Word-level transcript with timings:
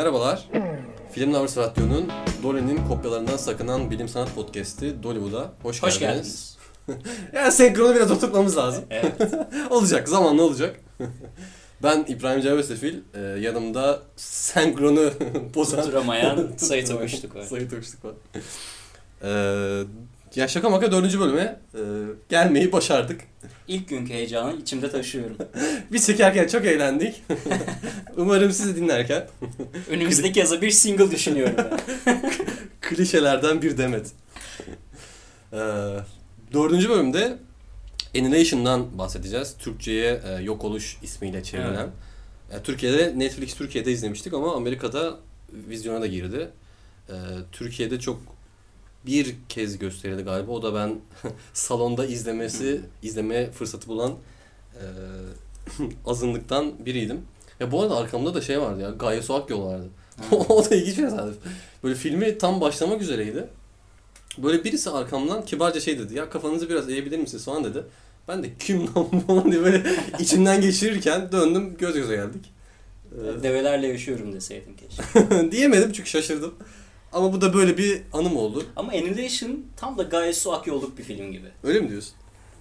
Merhabalar. 0.00 0.48
Film 1.12 1.34
Lovers 1.34 1.56
Radyo'nun 1.56 2.08
Dolly'nin 2.42 2.88
kopyalarından 2.88 3.36
sakınan 3.36 3.90
bilim 3.90 4.08
sanat 4.08 4.34
podcast'i 4.34 5.02
Dollywood'a 5.02 5.52
hoş, 5.62 5.82
Hoş 5.82 5.98
geldiniz. 5.98 6.58
geldiniz. 6.86 7.06
yani 7.32 7.52
senkronu 7.52 7.94
biraz 7.94 8.10
oturtmamız 8.10 8.56
lazım. 8.56 8.84
Evet. 8.90 9.12
olacak, 9.70 10.08
zamanla 10.08 10.42
olacak. 10.42 10.80
ben 11.82 12.04
İbrahim 12.08 12.40
Cevdet 12.40 12.64
Sefil, 12.64 12.98
e, 13.14 13.20
yanımda 13.20 14.02
senkronu 14.16 15.10
bozan 15.54 15.80
Oturamayan 15.80 16.48
Sait 16.56 16.90
Ömüşlük 16.90 17.36
var. 17.36 17.42
Sayit 17.42 17.72
Ökçük 17.72 18.04
var. 18.04 18.12
Ee, 19.22 19.82
ya 20.34 20.48
şaka 20.48 20.70
maka 20.70 20.92
dördüncü 20.92 21.20
bölüme 21.20 21.60
e, 21.74 21.80
gelmeyi 22.28 22.72
başardık. 22.72 23.20
İlk 23.68 23.88
günkü 23.88 24.12
heyecanı 24.12 24.56
içimde 24.56 24.90
taşıyorum. 24.90 25.36
Biz 25.92 26.06
çekerken 26.06 26.46
çok 26.46 26.64
eğlendik. 26.64 27.22
Umarım 28.16 28.52
siz 28.52 28.68
de 28.68 28.76
dinlerken 28.76 29.26
Önümüzdeki 29.90 30.38
yaza 30.38 30.62
bir 30.62 30.70
single 30.70 31.10
düşünüyorum 31.10 31.54
klişelerden 32.80 33.62
bir 33.62 33.78
demet. 33.78 34.06
Ee, 35.52 35.56
dördüncü 36.52 36.88
bölümde 36.88 37.38
Annihilation'dan 38.18 38.98
bahsedeceğiz. 38.98 39.56
Türkçe'ye 39.58 40.20
e, 40.26 40.42
Yok 40.42 40.64
Oluş 40.64 40.96
ismiyle 41.02 41.42
çevrilen. 41.42 41.88
E, 42.52 42.62
Türkiye'de 42.64 43.18
Netflix 43.18 43.54
Türkiye'de 43.54 43.92
izlemiştik 43.92 44.34
ama 44.34 44.56
Amerika'da 44.56 45.16
vizyona 45.52 46.00
da 46.00 46.06
girdi. 46.06 46.48
E, 47.08 47.14
Türkiye'de 47.52 48.00
çok 48.00 48.20
bir 49.06 49.36
kez 49.48 49.78
gösterildi 49.78 50.22
galiba. 50.22 50.52
O 50.52 50.62
da 50.62 50.74
ben 50.74 51.00
salonda 51.52 52.06
izlemesi, 52.06 52.80
izleme 53.02 53.50
fırsatı 53.50 53.88
bulan 53.88 54.12
e, 54.74 54.84
azınlıktan 56.06 56.86
biriydim. 56.86 57.20
Ya 57.60 57.72
bu 57.72 57.82
arada 57.82 57.96
arkamda 57.96 58.34
da 58.34 58.40
şey 58.40 58.60
vardı 58.60 58.80
ya. 58.80 58.90
Gaye 58.90 59.22
Su 59.22 59.34
Akyol 59.34 59.66
vardı. 59.66 59.88
o 60.48 60.70
da 60.70 60.74
ilginç 60.74 60.98
bir 60.98 61.02
tesadüf. 61.02 61.36
Böyle 61.84 61.94
filmi 61.94 62.38
tam 62.38 62.60
başlamak 62.60 63.02
üzereydi. 63.02 63.48
Böyle 64.38 64.64
birisi 64.64 64.90
arkamdan 64.90 65.44
kibarca 65.44 65.80
şey 65.80 65.98
dedi. 65.98 66.14
Ya 66.14 66.30
kafanızı 66.30 66.68
biraz 66.70 66.88
eğebilir 66.88 67.18
misiniz 67.18 67.44
falan 67.44 67.64
dedi. 67.64 67.84
Ben 68.28 68.42
de 68.42 68.50
kim 68.58 68.86
lan 68.86 69.20
falan 69.26 69.52
diye 69.52 69.62
böyle 69.62 69.82
içimden 70.18 70.60
geçirirken 70.60 71.32
döndüm 71.32 71.76
göz 71.78 71.94
göze 71.94 72.16
geldik. 72.16 72.52
Ee, 73.12 73.42
Develerle 73.42 73.86
yaşıyorum 73.86 74.32
deseydim 74.32 74.76
keşke. 74.76 75.52
diyemedim 75.52 75.92
çünkü 75.92 76.10
şaşırdım. 76.10 76.54
Ama 77.12 77.32
bu 77.32 77.40
da 77.40 77.54
böyle 77.54 77.78
bir 77.78 78.02
anım 78.12 78.36
oldu. 78.36 78.64
Ama 78.76 78.92
Annihilation 78.92 79.64
tam 79.76 79.98
da 79.98 80.02
Gaye 80.02 80.32
Su 80.32 80.52
Akyol'luk 80.52 80.98
bir 80.98 81.02
film 81.02 81.32
gibi. 81.32 81.46
Öyle 81.64 81.80
mi 81.80 81.88
diyorsun? 81.88 82.12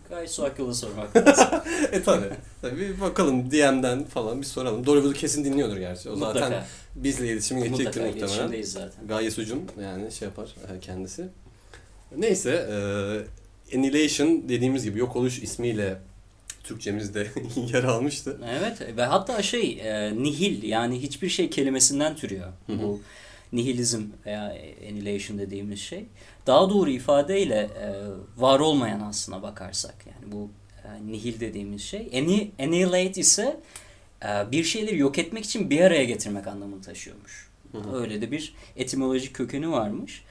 Gaye 0.10 0.28
Su 0.28 0.44
Akyol'a 0.46 0.74
sormak 0.74 1.16
lazım. 1.28 1.46
e 1.92 2.04
tabi. 2.04 2.26
Tabii 2.62 3.02
bakalım 3.02 3.52
DM'den 3.52 4.04
falan 4.06 4.42
bir 4.42 4.46
soralım. 4.46 4.86
Dollywood'u 4.86 5.14
kesin 5.18 5.46
dinliyordur 5.46 5.78
gerçi. 5.78 6.10
O 6.10 6.16
zaten 6.16 6.42
Mutlaka. 6.44 6.66
bizle 6.96 7.28
iletişime 7.28 7.60
geçecektir 7.60 7.86
Mutlaka 8.02 8.06
muhtemelen. 8.08 8.28
iletişimdeyiz 8.28 8.72
zaten. 8.72 9.08
Gaye 9.08 9.32
Sucum 9.32 9.62
yani 9.84 10.12
şey 10.12 10.28
yapar 10.28 10.46
e, 10.76 10.80
kendisi. 10.80 11.28
Neyse 12.18 12.52
e, 13.72 13.78
Annihilation 13.78 14.44
dediğimiz 14.50 14.84
gibi 14.84 15.00
yok 15.00 15.16
oluş 15.16 15.40
ismiyle 15.40 16.00
Türkçemizde 16.64 17.28
yer 17.74 17.84
almıştı. 17.84 18.38
Evet 18.60 18.98
ve 18.98 19.04
hatta 19.06 19.42
şey 19.44 19.80
e, 19.84 20.14
nihil 20.24 20.64
yani 20.64 21.02
hiçbir 21.02 21.30
şey 21.30 21.50
kelimesinden 21.50 22.16
türüyor. 22.16 22.48
Bu 22.68 23.02
nihilizm 23.54 24.02
veya 24.26 24.58
annihilation 24.90 25.38
dediğimiz 25.38 25.80
şey. 25.80 26.06
Daha 26.48 26.70
doğru 26.70 26.90
ifadeyle 26.90 27.56
e, 27.56 27.90
var 28.42 28.60
olmayan 28.60 29.00
aslına 29.00 29.42
bakarsak 29.42 29.96
yani 30.06 30.32
bu 30.32 30.50
e, 30.84 31.12
nihil 31.12 31.40
dediğimiz 31.40 31.82
şey. 31.82 32.00
Anni- 32.14 32.52
Annihilate 32.60 33.22
ise 33.22 33.60
e, 34.26 34.52
bir 34.52 34.64
şeyleri 34.64 34.98
yok 34.98 35.18
etmek 35.18 35.46
için 35.46 35.70
bir 35.70 35.82
araya 35.82 36.04
getirmek 36.04 36.48
anlamını 36.48 36.82
taşıyormuş. 36.82 37.50
Hı 37.72 37.78
hı. 37.78 38.02
Öyle 38.02 38.22
de 38.22 38.32
bir 38.32 38.54
etimolojik 38.76 39.34
kökeni 39.34 39.72
varmış. 39.72 40.24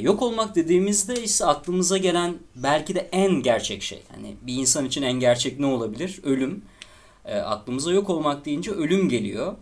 Yok 0.00 0.22
olmak 0.22 0.54
dediğimizde 0.54 1.22
ise 1.22 1.44
aklımıza 1.46 1.98
gelen 1.98 2.34
belki 2.56 2.94
de 2.94 3.08
en 3.12 3.32
gerçek 3.32 3.82
şey. 3.82 4.02
Hani 4.14 4.34
bir 4.42 4.54
insan 4.54 4.84
için 4.84 5.02
en 5.02 5.12
gerçek 5.12 5.60
ne 5.60 5.66
olabilir? 5.66 6.20
Ölüm. 6.24 6.62
Aklımıza 7.44 7.92
yok 7.92 8.10
olmak 8.10 8.44
deyince 8.44 8.70
ölüm 8.70 9.08
geliyor. 9.08 9.54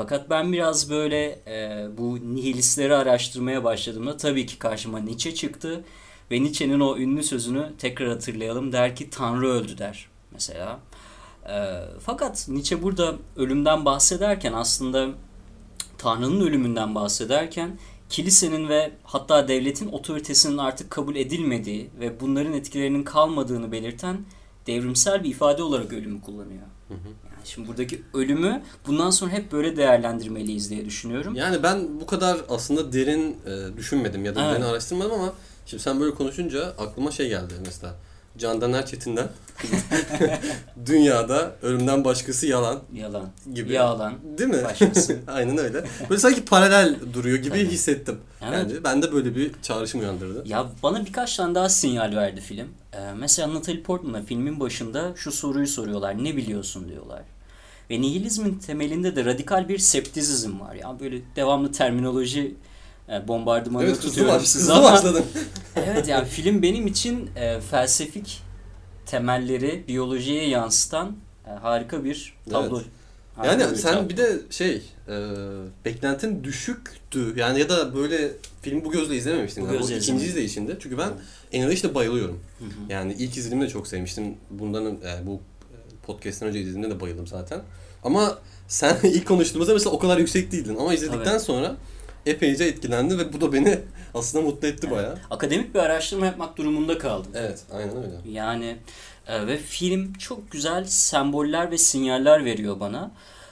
Fakat 0.00 0.30
ben 0.30 0.52
biraz 0.52 0.90
böyle 0.90 1.40
e, 1.46 1.86
bu 1.98 2.18
nihilistleri 2.34 2.94
araştırmaya 2.94 3.64
başladığımda 3.64 4.16
tabii 4.16 4.46
ki 4.46 4.58
karşıma 4.58 4.98
Nietzsche 4.98 5.34
çıktı. 5.34 5.84
Ve 6.30 6.42
Nietzsche'nin 6.42 6.80
o 6.80 6.98
ünlü 6.98 7.22
sözünü 7.22 7.72
tekrar 7.78 8.08
hatırlayalım. 8.08 8.72
Der 8.72 8.96
ki 8.96 9.10
Tanrı 9.10 9.48
öldü 9.48 9.78
der 9.78 10.08
mesela. 10.32 10.80
E, 11.48 11.54
fakat 12.00 12.48
Nietzsche 12.48 12.82
burada 12.82 13.14
ölümden 13.36 13.84
bahsederken 13.84 14.52
aslında 14.52 15.08
Tanrı'nın 15.98 16.40
ölümünden 16.40 16.94
bahsederken 16.94 17.78
kilisenin 18.08 18.68
ve 18.68 18.90
hatta 19.04 19.48
devletin 19.48 19.92
otoritesinin 19.92 20.58
artık 20.58 20.90
kabul 20.90 21.16
edilmediği 21.16 21.90
ve 22.00 22.20
bunların 22.20 22.52
etkilerinin 22.52 23.02
kalmadığını 23.02 23.72
belirten 23.72 24.18
devrimsel 24.66 25.24
bir 25.24 25.30
ifade 25.30 25.62
olarak 25.62 25.92
ölümü 25.92 26.20
kullanıyor. 26.20 26.66
Hı 26.88 26.94
hı. 26.94 27.29
Şimdi 27.44 27.68
buradaki 27.68 28.02
ölümü 28.14 28.62
bundan 28.86 29.10
sonra 29.10 29.30
hep 29.30 29.52
böyle 29.52 29.76
değerlendirmeliyiz 29.76 30.70
diye 30.70 30.84
düşünüyorum. 30.84 31.34
Yani 31.34 31.62
ben 31.62 32.00
bu 32.00 32.06
kadar 32.06 32.40
aslında 32.48 32.92
derin 32.92 33.36
e, 33.46 33.76
düşünmedim 33.76 34.24
ya 34.24 34.34
da 34.34 34.44
Evet. 34.44 34.54
derin 34.54 34.62
araştırmadım 34.62 35.12
ama 35.12 35.32
şimdi 35.66 35.82
sen 35.82 36.00
böyle 36.00 36.14
konuşunca 36.14 36.64
aklıma 36.66 37.10
şey 37.10 37.28
geldi 37.28 37.54
mesela. 37.66 37.94
Candan 38.38 38.72
Erçetin'den 38.72 39.28
dünyada 40.86 41.52
ölümden 41.62 42.04
başkası 42.04 42.46
yalan 42.46 42.80
Yalan. 42.94 43.28
gibi. 43.54 43.72
Yalan. 43.72 44.14
Değil 44.38 44.50
mi? 44.50 44.64
Başkası. 44.64 45.18
Aynen 45.26 45.58
öyle. 45.58 45.84
Böyle 46.10 46.20
sanki 46.20 46.44
paralel 46.44 46.96
duruyor 47.12 47.36
gibi 47.38 47.48
Tabii. 47.48 47.68
hissettim. 47.70 48.18
Evet. 48.42 48.52
Yani 48.58 48.84
ben 48.84 49.02
de 49.02 49.12
böyle 49.12 49.36
bir 49.36 49.50
çağrışım 49.62 50.00
uyandırdı. 50.00 50.42
Ya 50.48 50.66
bana 50.82 51.06
birkaç 51.06 51.36
tane 51.36 51.54
daha 51.54 51.68
sinyal 51.68 52.16
verdi 52.16 52.40
film. 52.40 52.68
Ee, 52.92 52.98
mesela 53.16 53.54
Natalie 53.54 53.82
Portman'a 53.82 54.22
filmin 54.22 54.60
başında 54.60 55.12
şu 55.16 55.32
soruyu 55.32 55.66
soruyorlar. 55.66 56.24
Ne 56.24 56.36
biliyorsun 56.36 56.88
diyorlar. 56.88 57.22
Ve 57.90 58.00
nihilizmin 58.00 58.58
temelinde 58.58 59.16
de 59.16 59.24
radikal 59.24 59.68
bir 59.68 59.78
septizm 59.78 60.60
var. 60.60 60.74
Ya 60.74 61.00
böyle 61.00 61.18
devamlı 61.36 61.72
terminoloji 61.72 62.54
e, 63.10 63.28
bombardımanı 63.28 63.84
Evet 63.84 63.96
hızlı, 63.96 64.08
tutuyorum 64.08 64.44
size 64.44 64.58
hızlı 64.58 64.74
ama 64.74 64.92
başladın. 64.92 65.24
evet 65.76 66.08
yani 66.08 66.28
film 66.28 66.62
benim 66.62 66.86
için 66.86 67.30
e, 67.36 67.60
felsefik 67.60 68.42
temelleri 69.06 69.84
biyolojiye 69.88 70.48
yansıtan 70.48 71.16
e, 71.46 71.50
harika 71.50 72.04
bir 72.04 72.34
tablo. 72.50 72.76
Evet. 72.76 72.86
Harika 73.36 73.62
Yani 73.62 73.72
bir 73.72 73.78
sen 73.78 73.94
tablo. 73.94 74.08
bir 74.08 74.16
de 74.16 74.38
şey 74.50 74.82
e, 75.08 75.14
beklentin 75.84 76.44
düşüktü. 76.44 77.34
Yani 77.36 77.60
ya 77.60 77.68
da 77.68 77.94
böyle 77.94 78.32
film 78.62 78.84
bu 78.84 78.92
gözle 78.92 79.16
izlememiştin. 79.16 79.62
Bu 79.62 79.66
galiba. 79.66 79.80
gözle 79.82 79.96
ikinci 79.98 80.26
izleyişinde. 80.26 80.76
Çünkü 80.80 80.98
ben 80.98 81.10
Annihilation'da 81.54 81.94
bayılıyorum. 81.94 82.40
Hı 82.58 82.64
hı. 82.64 82.68
Yani 82.88 83.12
ilk 83.12 83.36
izlediğimde 83.36 83.66
de 83.66 83.70
çok 83.70 83.88
sevmiştim. 83.88 84.34
Bundan 84.50 84.86
e, 84.86 85.26
bu 85.26 85.40
podcast'ten 86.06 86.48
önce 86.48 86.60
izlediğimde 86.60 86.90
de 86.90 87.00
bayıldım 87.00 87.26
zaten. 87.26 87.60
Ama 88.04 88.38
sen 88.68 88.96
ilk 89.02 89.26
konuştuğumuzda 89.28 89.72
mesela 89.72 89.90
o 89.90 89.98
kadar 89.98 90.18
yüksek 90.18 90.52
değildin. 90.52 90.76
Ama 90.76 90.94
izledikten 90.94 91.24
Tabii. 91.24 91.40
sonra 91.40 91.76
epeyce 92.26 92.64
etkilendi 92.64 93.18
ve 93.18 93.32
bu 93.32 93.40
da 93.40 93.52
beni 93.52 93.78
aslında 94.14 94.44
mutlu 94.44 94.68
etti 94.68 94.86
Evet. 94.86 94.96
bayağı. 94.96 95.18
Akademik 95.30 95.74
bir 95.74 95.78
araştırma 95.78 96.26
yapmak 96.26 96.56
durumunda 96.56 96.98
kaldım. 96.98 97.32
Evet, 97.34 97.62
aynen 97.72 97.96
öyle. 97.96 98.14
Yani 98.30 98.76
e, 99.26 99.46
ve 99.46 99.56
film 99.56 100.12
çok 100.12 100.50
güzel 100.50 100.84
semboller 100.84 101.70
ve 101.70 101.78
sinyaller 101.78 102.44
veriyor 102.44 102.80
bana. 102.80 103.10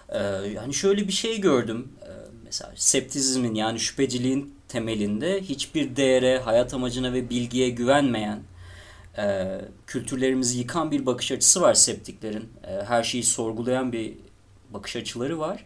E, 0.08 0.18
yani 0.54 0.74
şöyle 0.74 1.08
bir 1.08 1.12
şey 1.12 1.40
gördüm. 1.40 1.92
E, 2.02 2.10
mesela 2.44 2.72
septizmin 2.76 3.54
yani 3.54 3.80
şüpheciliğin 3.80 4.54
temelinde 4.68 5.40
hiçbir 5.40 5.96
değere, 5.96 6.38
hayat 6.38 6.74
amacına 6.74 7.12
ve 7.12 7.30
bilgiye 7.30 7.70
güvenmeyen 7.70 8.40
e, 9.18 9.58
kültürlerimizi 9.86 10.58
yıkan 10.58 10.90
bir 10.90 11.06
bakış 11.06 11.32
açısı 11.32 11.60
var 11.60 11.74
septiklerin. 11.74 12.48
E, 12.68 12.84
her 12.84 13.02
şeyi 13.02 13.24
sorgulayan 13.24 13.92
bir 13.92 14.14
bakış 14.70 14.96
açıları 14.96 15.38
var. 15.38 15.64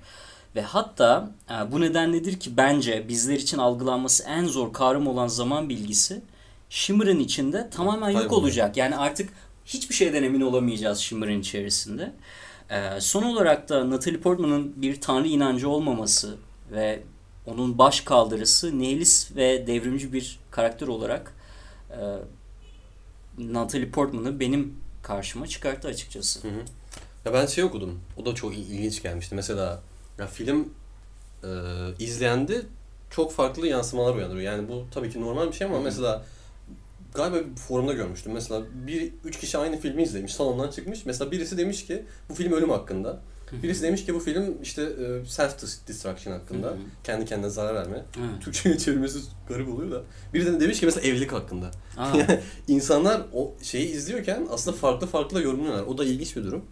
Ve 0.57 0.63
hatta 0.63 1.31
e, 1.51 1.73
bu 1.73 1.81
nedenledir 1.81 2.41
ki 2.41 2.57
bence 2.57 3.09
bizler 3.09 3.35
için 3.37 3.59
algılanması 3.59 4.23
en 4.25 4.45
zor 4.45 4.73
kavram 4.73 5.07
olan 5.07 5.29
zaman 5.29 5.69
bilgisi 5.69 6.23
Shimmer'ın 6.71 7.19
içinde 7.21 7.71
tamamen 7.71 8.11
yok 8.11 8.33
olacak. 8.33 8.77
Yani 8.77 8.97
artık 8.97 9.31
hiçbir 9.65 9.95
şeyden 9.95 10.23
emin 10.23 10.41
olamayacağız 10.41 10.99
Shimmer'ın 10.99 11.41
içerisinde. 11.41 12.13
E, 12.71 13.01
son 13.01 13.23
olarak 13.23 13.69
da 13.69 13.91
Natalie 13.91 14.21
Portman'ın 14.21 14.83
bir 14.83 15.01
tanrı 15.01 15.29
inancı 15.29 15.69
olmaması 15.69 16.37
ve 16.73 17.03
onun 17.47 17.79
baş 17.79 18.01
kaldırısı 18.01 18.79
nihilist 18.79 19.37
ve 19.37 19.67
devrimci 19.67 20.13
bir 20.13 20.39
karakter 20.51 20.87
olarak 20.87 21.35
e, 21.91 21.99
Natalie 23.39 23.91
Portman'ı 23.91 24.41
benim 24.41 24.77
karşıma 25.03 25.47
çıkarttı 25.47 25.89
açıkçası. 25.89 26.41
Hı 26.43 26.49
hı. 26.49 26.61
Ya 27.25 27.33
ben 27.33 27.47
şey 27.47 27.65
okudum. 27.65 28.01
O 28.17 28.27
da 28.27 28.35
çok 28.35 28.55
il- 28.55 28.71
ilginç 28.71 29.03
gelmişti. 29.03 29.35
Mesela 29.35 29.83
ya 30.23 30.29
film 30.29 30.69
e, 31.45 31.49
izleyendi 31.99 32.67
çok 33.11 33.33
farklı 33.33 33.67
yansımalar 33.67 34.15
uyandırıyor. 34.15 34.53
Yani 34.53 34.69
bu 34.69 34.85
tabii 34.91 35.11
ki 35.11 35.21
normal 35.21 35.47
bir 35.47 35.53
şey 35.53 35.67
ama 35.67 35.77
Hı 35.77 35.81
hı. 35.81 35.85
mesela 35.85 36.25
galiba 37.15 37.37
bir 37.37 37.57
forumda 37.57 37.93
görmüştüm. 37.93 38.33
Mesela 38.33 38.63
bir 38.87 39.13
üç 39.25 39.39
kişi 39.39 39.59
aynı 39.59 39.81
filmi 39.81 40.03
izlemiş, 40.03 40.35
salondan 40.35 40.71
çıkmış. 40.71 41.07
Mesela 41.07 41.31
birisi 41.33 41.59
demiş 41.59 41.87
ki 41.87 42.05
bu 42.29 42.35
film 42.35 42.53
ölüm 42.53 42.71
hakkında. 42.71 43.21
Birisi 43.63 43.83
demiş 43.83 44.07
ki 44.07 44.15
bu 44.15 44.21
film 44.21 44.63
işte 44.63 44.83
e, 44.83 45.27
self 45.27 45.63
destruction 45.89 46.33
hakkında. 46.33 46.67
Hı 46.67 46.71
hı. 46.71 46.77
Kendi 47.05 47.25
kendine 47.25 47.51
zarar 47.51 47.75
verme. 47.75 48.05
Evet. 48.19 48.43
Türkçe'ye 48.43 48.79
çevirmesi 48.79 49.19
garip 49.49 49.69
oluyor 49.69 49.91
da. 49.91 50.03
Biri 50.35 50.47
de 50.47 50.61
demiş 50.61 50.81
ki 50.81 50.87
mesela 50.87 51.07
evlilik 51.07 51.33
hakkında. 51.33 51.71
Aa, 51.99 52.13
İnsanlar 52.69 53.23
o 53.33 53.55
şeyi 53.63 53.89
izliyorken 53.89 54.47
aslında 54.51 54.77
farklı 54.77 55.07
farklı 55.07 55.43
yorumluyorlar. 55.43 55.83
O 55.83 55.99
da 55.99 56.05
ilginç 56.05 56.37
bir 56.37 56.45
durum. 56.45 56.65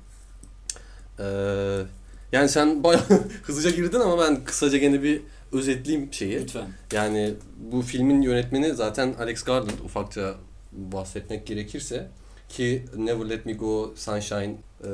Ee, 1.18 1.82
yani 2.32 2.48
sen 2.48 2.84
bayağı 2.84 3.02
hızlıca 3.42 3.70
girdin 3.70 4.00
ama 4.00 4.18
ben 4.18 4.44
kısaca 4.44 4.78
gene 4.78 5.02
bir 5.02 5.22
özetleyeyim 5.52 6.12
şeyi. 6.12 6.40
lütfen. 6.40 6.68
Yani 6.92 7.34
bu 7.72 7.82
filmin 7.82 8.22
yönetmeni 8.22 8.74
zaten 8.74 9.14
Alex 9.20 9.42
Garland 9.42 9.78
ufakça 9.84 10.34
bahsetmek 10.72 11.46
gerekirse 11.46 12.08
ki 12.48 12.84
Never 12.96 13.28
Let 13.28 13.46
Me 13.46 13.52
Go, 13.52 13.92
Sunshine 13.96 14.54
e, 14.84 14.90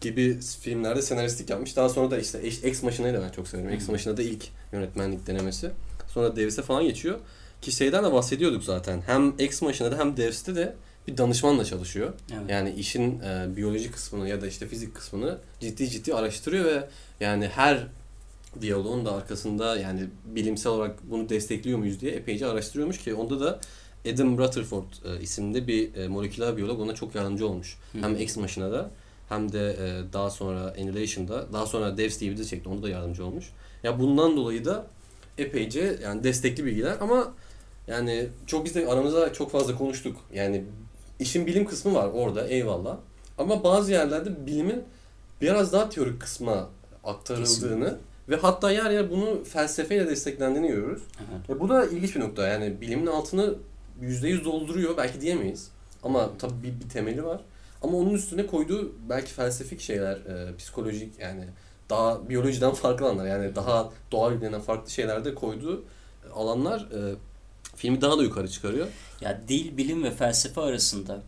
gibi 0.00 0.38
filmlerde 0.60 1.02
senaristlik 1.02 1.50
yapmış. 1.50 1.76
Daha 1.76 1.88
sonra 1.88 2.10
da 2.10 2.18
işte 2.18 2.38
Ex 2.38 2.82
Machina'yı 2.82 3.14
da 3.14 3.22
ben 3.22 3.30
çok 3.30 3.48
severim. 3.48 3.70
Ex 3.70 3.88
Hı. 3.88 3.92
Machina 3.92 4.16
da 4.16 4.22
ilk 4.22 4.44
yönetmenlik 4.72 5.26
denemesi. 5.26 5.70
Sonra 6.08 6.36
Davis'e 6.36 6.62
falan 6.62 6.84
geçiyor. 6.84 7.18
Ki 7.62 7.72
şeyden 7.72 8.04
de 8.04 8.12
bahsediyorduk 8.12 8.64
zaten. 8.64 9.02
Hem 9.06 9.34
Ex 9.38 9.62
Machina'da 9.62 9.98
hem 9.98 10.16
Davis'te 10.16 10.54
de 10.54 10.74
bir 11.08 11.16
danışmanla 11.16 11.64
çalışıyor. 11.64 12.12
Evet. 12.32 12.50
Yani 12.50 12.70
işin 12.70 13.20
e, 13.20 13.56
biyoloji 13.56 13.90
kısmını 13.90 14.28
ya 14.28 14.40
da 14.40 14.46
işte 14.46 14.68
fizik 14.68 14.94
kısmını 14.94 15.38
ciddi 15.60 15.90
ciddi 15.90 16.14
araştırıyor 16.14 16.64
ve 16.64 16.88
yani 17.20 17.48
her 17.48 17.86
diyaloğun 18.60 19.04
da 19.04 19.14
arkasında 19.14 19.76
yani 19.76 20.06
bilimsel 20.24 20.72
olarak 20.72 21.10
bunu 21.10 21.28
destekliyor 21.28 21.78
muyuz 21.78 22.00
diye 22.00 22.12
epeyce 22.12 22.46
araştırıyormuş 22.46 22.98
ki 22.98 23.14
onda 23.14 23.40
da 23.40 23.60
Adam 24.12 24.38
Rutherford 24.38 24.84
e, 25.04 25.22
isimli 25.22 25.68
bir 25.68 25.94
e, 25.94 26.08
moleküler 26.08 26.56
biyolog 26.56 26.80
ona 26.80 26.94
çok 26.94 27.14
yardımcı 27.14 27.48
olmuş. 27.48 27.78
Hı. 27.92 27.98
Hem 27.98 28.16
Ex 28.16 28.36
Machina'da 28.36 28.90
hem 29.28 29.52
de 29.52 29.70
e, 29.70 30.12
daha 30.12 30.30
sonra 30.30 30.74
Annihilation'da 30.80 31.52
daha 31.52 31.66
sonra 31.66 31.96
Devs 31.96 32.20
diye 32.20 32.30
bir 32.30 32.36
dizi 32.36 32.50
çekti 32.50 32.68
onda 32.68 32.82
da 32.82 32.88
yardımcı 32.88 33.26
olmuş. 33.26 33.50
Ya 33.82 33.98
bundan 33.98 34.36
dolayı 34.36 34.64
da 34.64 34.86
epeyce 35.38 35.98
yani 36.02 36.24
destekli 36.24 36.64
bilgiler 36.64 36.96
ama 37.00 37.34
yani 37.88 38.26
çok 38.46 38.64
biz 38.64 38.74
de 38.74 38.88
aramızda 38.88 39.32
çok 39.32 39.50
fazla 39.50 39.78
konuştuk. 39.78 40.16
Yani 40.34 40.64
işin 41.18 41.46
bilim 41.46 41.66
kısmı 41.66 41.94
var 41.94 42.08
orada 42.14 42.46
eyvallah. 42.46 42.96
Ama 43.38 43.64
bazı 43.64 43.92
yerlerde 43.92 44.46
bilimin 44.46 44.84
biraz 45.40 45.72
daha 45.72 45.88
teorik 45.88 46.20
kısma 46.20 46.68
aktarıldığını 47.04 47.98
ve 48.28 48.36
hatta 48.36 48.70
yer 48.70 48.90
yer 48.90 49.10
bunu 49.10 49.44
felsefeyle 49.44 50.06
desteklendiğini 50.06 50.68
görüyoruz. 50.68 51.02
Evet. 51.18 51.50
Ve 51.50 51.60
bu 51.60 51.68
da 51.68 51.86
ilginç 51.86 52.16
bir 52.16 52.20
nokta. 52.20 52.48
Yani 52.48 52.80
bilimin 52.80 53.06
altını 53.06 53.54
%100 54.02 54.44
dolduruyor 54.44 54.96
belki 54.96 55.20
diyemeyiz. 55.20 55.70
Ama 56.02 56.30
tabii 56.38 56.62
bir, 56.62 56.80
bir 56.84 56.88
temeli 56.88 57.24
var. 57.24 57.40
Ama 57.82 57.98
onun 57.98 58.10
üstüne 58.10 58.46
koyduğu 58.46 58.92
belki 59.08 59.32
felsefik 59.32 59.80
şeyler, 59.80 60.16
e, 60.16 60.56
psikolojik 60.56 61.18
yani 61.18 61.44
daha 61.90 62.28
biyolojiden 62.28 62.72
farklı 62.72 63.06
alanlar 63.06 63.26
yani 63.26 63.54
daha 63.54 63.90
doğal 64.12 64.32
bilimden 64.32 64.60
farklı 64.60 64.90
şeylerde 64.90 65.34
koyduğu 65.34 65.84
alanlar 66.34 66.80
e, 66.80 67.14
filmi 67.76 68.00
daha 68.00 68.18
da 68.18 68.22
yukarı 68.22 68.48
çıkarıyor. 68.48 68.86
Ya 69.20 69.40
dil, 69.48 69.76
bilim 69.76 70.04
ve 70.04 70.10
felsefe 70.10 70.60
arasında 70.60 71.22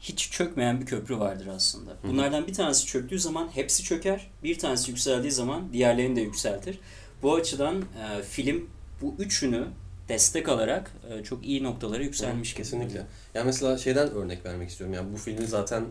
hiç 0.00 0.30
çökmeyen 0.30 0.80
bir 0.80 0.86
köprü 0.86 1.18
vardır 1.18 1.46
aslında. 1.46 1.96
Bunlardan 2.04 2.46
bir 2.46 2.54
tanesi 2.54 2.86
çöktüğü 2.86 3.18
zaman 3.18 3.48
hepsi 3.54 3.82
çöker. 3.82 4.30
Bir 4.42 4.58
tanesi 4.58 4.90
yükseldiği 4.90 5.32
zaman 5.32 5.72
diğerlerini 5.72 6.16
de 6.16 6.20
yükseltir. 6.20 6.78
Bu 7.22 7.34
açıdan 7.34 7.76
e, 7.78 8.22
film 8.22 8.70
bu 9.02 9.14
üçünü 9.18 9.66
destek 10.08 10.48
alarak 10.48 10.92
e, 11.10 11.24
çok 11.24 11.46
iyi 11.46 11.62
noktalara 11.62 12.02
yükselmiş. 12.02 12.52
gibi. 12.52 12.62
Kesinlikle. 12.62 13.06
Yani 13.34 13.46
mesela 13.46 13.78
şeyden 13.78 14.10
örnek 14.10 14.44
vermek 14.44 14.70
istiyorum. 14.70 14.94
Yani 14.94 15.12
bu 15.12 15.16
filmin 15.16 15.46
zaten 15.46 15.84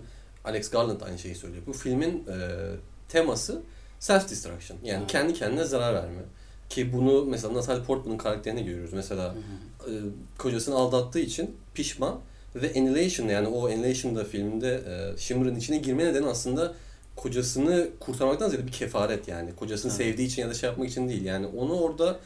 Alex 0.45 0.69
Garland 0.69 1.01
aynı 1.01 1.19
şeyi 1.19 1.35
söylüyor. 1.35 1.63
Bu 1.67 1.73
filmin 1.73 2.27
e, 2.27 2.37
teması 3.09 3.61
self 3.99 4.29
destruction. 4.29 4.77
Yani 4.83 5.03
Hı. 5.03 5.07
kendi 5.07 5.33
kendine 5.33 5.63
zarar 5.63 5.93
verme. 5.93 6.21
Ki 6.69 6.93
bunu 6.93 7.25
mesela 7.25 7.53
Natalie 7.53 7.83
Portman'ın 7.83 8.17
karakterine 8.17 8.61
görüyoruz. 8.61 8.93
Mesela 8.93 9.35
Hı 9.35 9.37
hı. 9.89 9.95
e, 9.95 9.99
kocasını 10.37 10.75
aldattığı 10.75 11.19
için 11.19 11.55
pişman 11.73 12.19
ve 12.55 12.73
Annihilation 12.77 13.27
yani 13.27 13.47
o 13.47 13.65
Annihilation'da 13.65 14.23
filminde 14.23 14.81
e, 14.87 15.17
Shimmer'ın 15.17 15.55
içine 15.55 15.77
girme 15.77 16.05
nedeni 16.05 16.27
aslında 16.27 16.73
kocasını 17.15 17.87
kurtarmaktan 17.99 18.49
ziyade 18.49 18.67
bir 18.67 18.71
kefaret 18.71 19.27
yani. 19.27 19.55
Kocasını 19.55 19.91
Evet. 19.91 19.97
sevdiği 20.01 20.27
için 20.27 20.41
ya 20.41 20.49
da 20.49 20.53
şey 20.53 20.69
yapmak 20.69 20.89
için 20.89 21.09
değil. 21.09 21.25
Yani 21.25 21.47
onu 21.47 21.73
orada 21.81 22.19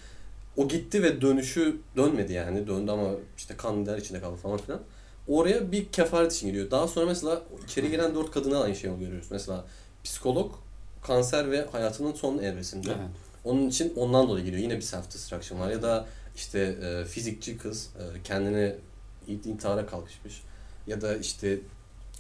o 0.58 0.68
gitti 0.68 1.04
ve 1.04 1.22
dönüşü 1.22 1.76
dönmedi 1.98 2.34
yani. 2.34 2.68
Döndü 2.68 2.92
ama 2.92 3.10
işte 3.38 3.58
kanlılar 3.58 3.98
içinde 3.98 4.20
kaldı 4.20 4.36
falan 4.36 4.58
filan. 4.58 4.80
Oraya 5.28 5.72
bir 5.72 5.86
kefaret 5.86 6.34
için 6.34 6.48
gidiyor. 6.48 6.72
Daha 6.72 6.88
sonra 6.88 7.06
mesela 7.06 7.42
içeri 7.68 7.92
giren 7.92 8.16
dört 8.16 8.32
kadına 8.32 8.62
aynı 8.62 8.76
şeyi 8.76 9.00
görüyoruz. 9.00 9.28
Mesela 9.32 9.66
psikolog, 10.04 10.52
kanser 11.02 11.52
ve 11.52 11.66
hayatının 11.72 12.14
son 12.14 12.38
evresinde. 12.38 12.90
Evet. 12.90 13.10
Onun 13.44 13.70
için 13.70 13.94
ondan 13.96 14.28
dolayı 14.30 14.46
geliyor. 14.46 14.62
Yine 14.64 14.76
bir 14.76 14.82
self 14.82 15.14
destruction 15.14 15.60
var. 15.60 15.72
Ya 15.72 15.82
da 15.82 16.06
işte 16.36 16.60
e, 16.60 17.06
fizikçi 17.06 17.58
kız 17.58 17.90
e, 18.00 18.24
kendini 18.24 18.76
in- 19.28 19.42
intihara 19.46 19.86
kalkışmış. 19.86 20.42
Ya 20.88 21.02
da 21.02 21.16
işte 21.18 21.60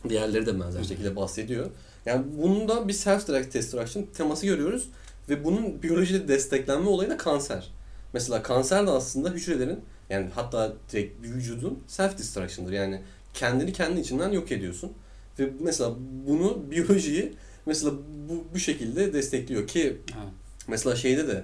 diğerleri 0.09 0.45
de 0.45 0.59
benzer 0.59 0.83
şekilde 0.83 1.15
bahsediyor. 1.15 1.69
Yani 2.05 2.25
bunda 2.37 2.87
bir 2.87 2.93
self 2.93 3.27
destruction 3.27 4.05
teması 4.17 4.45
görüyoruz. 4.45 4.89
Ve 5.29 5.43
bunun 5.43 5.83
biyolojide 5.83 6.27
desteklenme 6.27 6.89
olayı 6.89 7.09
da 7.09 7.17
kanser. 7.17 7.71
Mesela 8.13 8.43
kanser 8.43 8.87
de 8.87 8.91
aslında 8.91 9.29
hücrelerin 9.29 9.79
yani 10.09 10.29
hatta 10.35 10.73
direkt 10.91 11.23
bir 11.23 11.29
vücudun 11.29 11.79
self 11.87 12.17
destruction'dır. 12.17 12.73
Yani 12.73 13.01
kendini 13.33 13.73
kendi 13.73 13.99
içinden 13.99 14.31
yok 14.31 14.51
ediyorsun. 14.51 14.93
Ve 15.39 15.49
mesela 15.59 15.95
bunu 16.27 16.71
biyolojiyi 16.71 17.33
mesela 17.65 17.93
bu, 18.29 18.43
bu 18.53 18.59
şekilde 18.59 19.13
destekliyor 19.13 19.67
ki 19.67 19.97
Evet. 20.07 20.33
Mesela 20.67 20.95
şeyde 20.95 21.27
de 21.27 21.43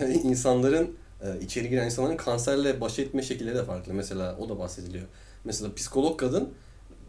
yani 0.00 0.14
insanların 0.24 0.96
e, 1.22 1.40
içeri 1.40 1.68
giren 1.68 1.84
insanların 1.84 2.16
kanserle 2.16 2.80
baş 2.80 2.98
etme 2.98 3.22
şekilleri 3.22 3.54
de 3.54 3.64
farklı. 3.64 3.94
Mesela 3.94 4.36
o 4.38 4.48
da 4.48 4.58
bahsediliyor. 4.58 5.04
Mesela 5.44 5.74
psikolog 5.74 6.20
kadın 6.20 6.48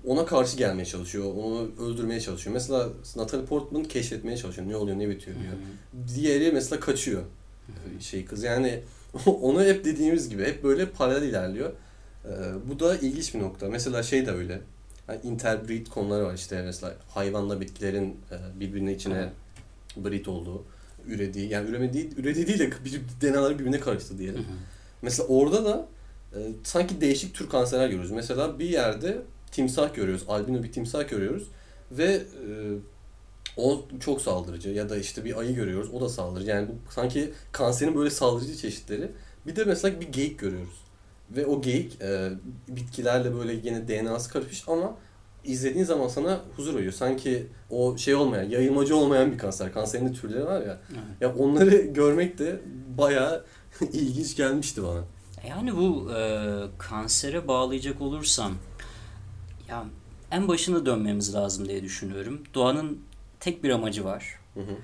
ona 0.05 0.25
karşı 0.25 0.57
gelmeye 0.57 0.85
çalışıyor. 0.85 1.25
Onu 1.35 1.69
öldürmeye 1.79 2.19
çalışıyor. 2.19 2.53
Mesela 2.53 2.89
Natalie 3.15 3.45
Portman 3.45 3.83
keşfetmeye 3.83 4.37
çalışıyor. 4.37 4.67
Ne 4.67 4.75
oluyor 4.75 4.99
ne 4.99 5.09
bitiyor 5.09 5.37
diyor. 5.39 5.53
Diğeri 6.15 6.51
mesela 6.51 6.79
kaçıyor. 6.79 7.21
Şey 7.99 8.25
kız 8.25 8.43
yani 8.43 8.79
onu 9.25 9.63
hep 9.63 9.85
dediğimiz 9.85 10.29
gibi 10.29 10.45
hep 10.45 10.63
böyle 10.63 10.89
paralel 10.89 11.27
ilerliyor. 11.27 11.71
E, 12.25 12.31
bu 12.69 12.79
da 12.79 12.97
ilginç 12.97 13.33
bir 13.33 13.39
nokta. 13.39 13.69
Mesela 13.69 14.03
şey 14.03 14.25
de 14.25 14.31
öyle. 14.31 14.61
Yani 15.07 15.19
interbreed 15.23 15.87
konuları 15.87 16.25
var 16.25 16.33
işte 16.33 16.61
mesela 16.61 16.95
hayvanla 17.09 17.61
bitkilerin 17.61 18.17
e, 18.31 18.59
birbirine 18.59 18.93
içine 18.93 19.29
breed 19.97 20.25
olduğu, 20.25 20.63
ürediği 21.07 21.49
yani 21.49 21.69
üreme 21.69 21.93
değil, 21.93 22.17
ürediği 22.17 22.47
değil 22.47 22.59
de 22.59 22.69
bir, 22.85 23.01
DNA'ları 23.21 23.59
birbirine 23.59 23.79
karıştı 23.79 24.17
diyelim. 24.17 24.39
Hı 24.39 24.43
hı. 24.43 24.55
Mesela 25.01 25.27
orada 25.27 25.65
da 25.65 25.87
e, 26.35 26.39
sanki 26.63 27.01
değişik 27.01 27.35
tür 27.35 27.49
kanserler 27.49 27.85
görüyoruz. 27.85 28.11
Mesela 28.11 28.59
bir 28.59 28.69
yerde 28.69 29.21
timsah 29.51 29.93
görüyoruz, 29.93 30.23
albino 30.27 30.63
bir 30.63 30.71
timsah 30.71 31.09
görüyoruz 31.09 31.47
ve 31.91 32.05
e, 32.13 32.51
o 33.57 33.85
çok 33.99 34.21
saldırıcı 34.21 34.69
ya 34.69 34.89
da 34.89 34.97
işte 34.97 35.25
bir 35.25 35.39
ayı 35.39 35.55
görüyoruz, 35.55 35.89
o 35.93 36.01
da 36.01 36.09
saldırıcı. 36.09 36.49
Yani 36.49 36.67
bu 36.67 36.91
sanki 36.91 37.33
kanserin 37.51 37.95
böyle 37.95 38.09
saldırıcı 38.09 38.57
çeşitleri. 38.57 39.11
Bir 39.47 39.55
de 39.55 39.63
mesela 39.63 40.01
bir 40.01 40.07
geyik 40.07 40.39
görüyoruz. 40.39 40.85
Ve 41.29 41.45
o 41.45 41.61
geyik 41.61 42.01
e, 42.01 42.31
bitkilerle 42.67 43.35
böyle 43.35 43.53
yine 43.53 43.87
DNA'sı 43.87 44.29
karışmış 44.29 44.63
ama 44.67 44.97
izlediğin 45.45 45.85
zaman 45.85 46.07
sana 46.07 46.39
huzur 46.55 46.75
veriyor. 46.75 46.93
Sanki 46.93 47.47
o 47.69 47.97
şey 47.97 48.15
olmayan, 48.15 48.43
yayılmacı 48.43 48.95
olmayan 48.95 49.31
bir 49.31 49.37
kanser. 49.37 49.73
Kanserin 49.73 50.09
de 50.09 50.13
türleri 50.13 50.45
var 50.45 50.61
ya. 50.61 50.79
Evet. 50.89 51.21
Ya 51.21 51.35
onları 51.35 51.75
görmek 51.93 52.39
de 52.39 52.61
bayağı 52.97 53.45
ilginç 53.93 54.35
gelmişti 54.35 54.83
bana. 54.83 55.03
Yani 55.49 55.75
bu 55.75 56.11
e, 56.13 56.49
kansere 56.77 57.47
bağlayacak 57.47 58.01
olursam 58.01 58.53
ya 59.69 59.85
en 60.31 60.47
başına 60.47 60.85
dönmemiz 60.85 61.35
lazım 61.35 61.69
diye 61.69 61.83
düşünüyorum. 61.83 62.43
Doğanın 62.53 63.01
tek 63.39 63.63
bir 63.63 63.69
amacı 63.69 64.05
var. 64.05 64.39
Hı 64.53 64.59
hı. 64.59 64.75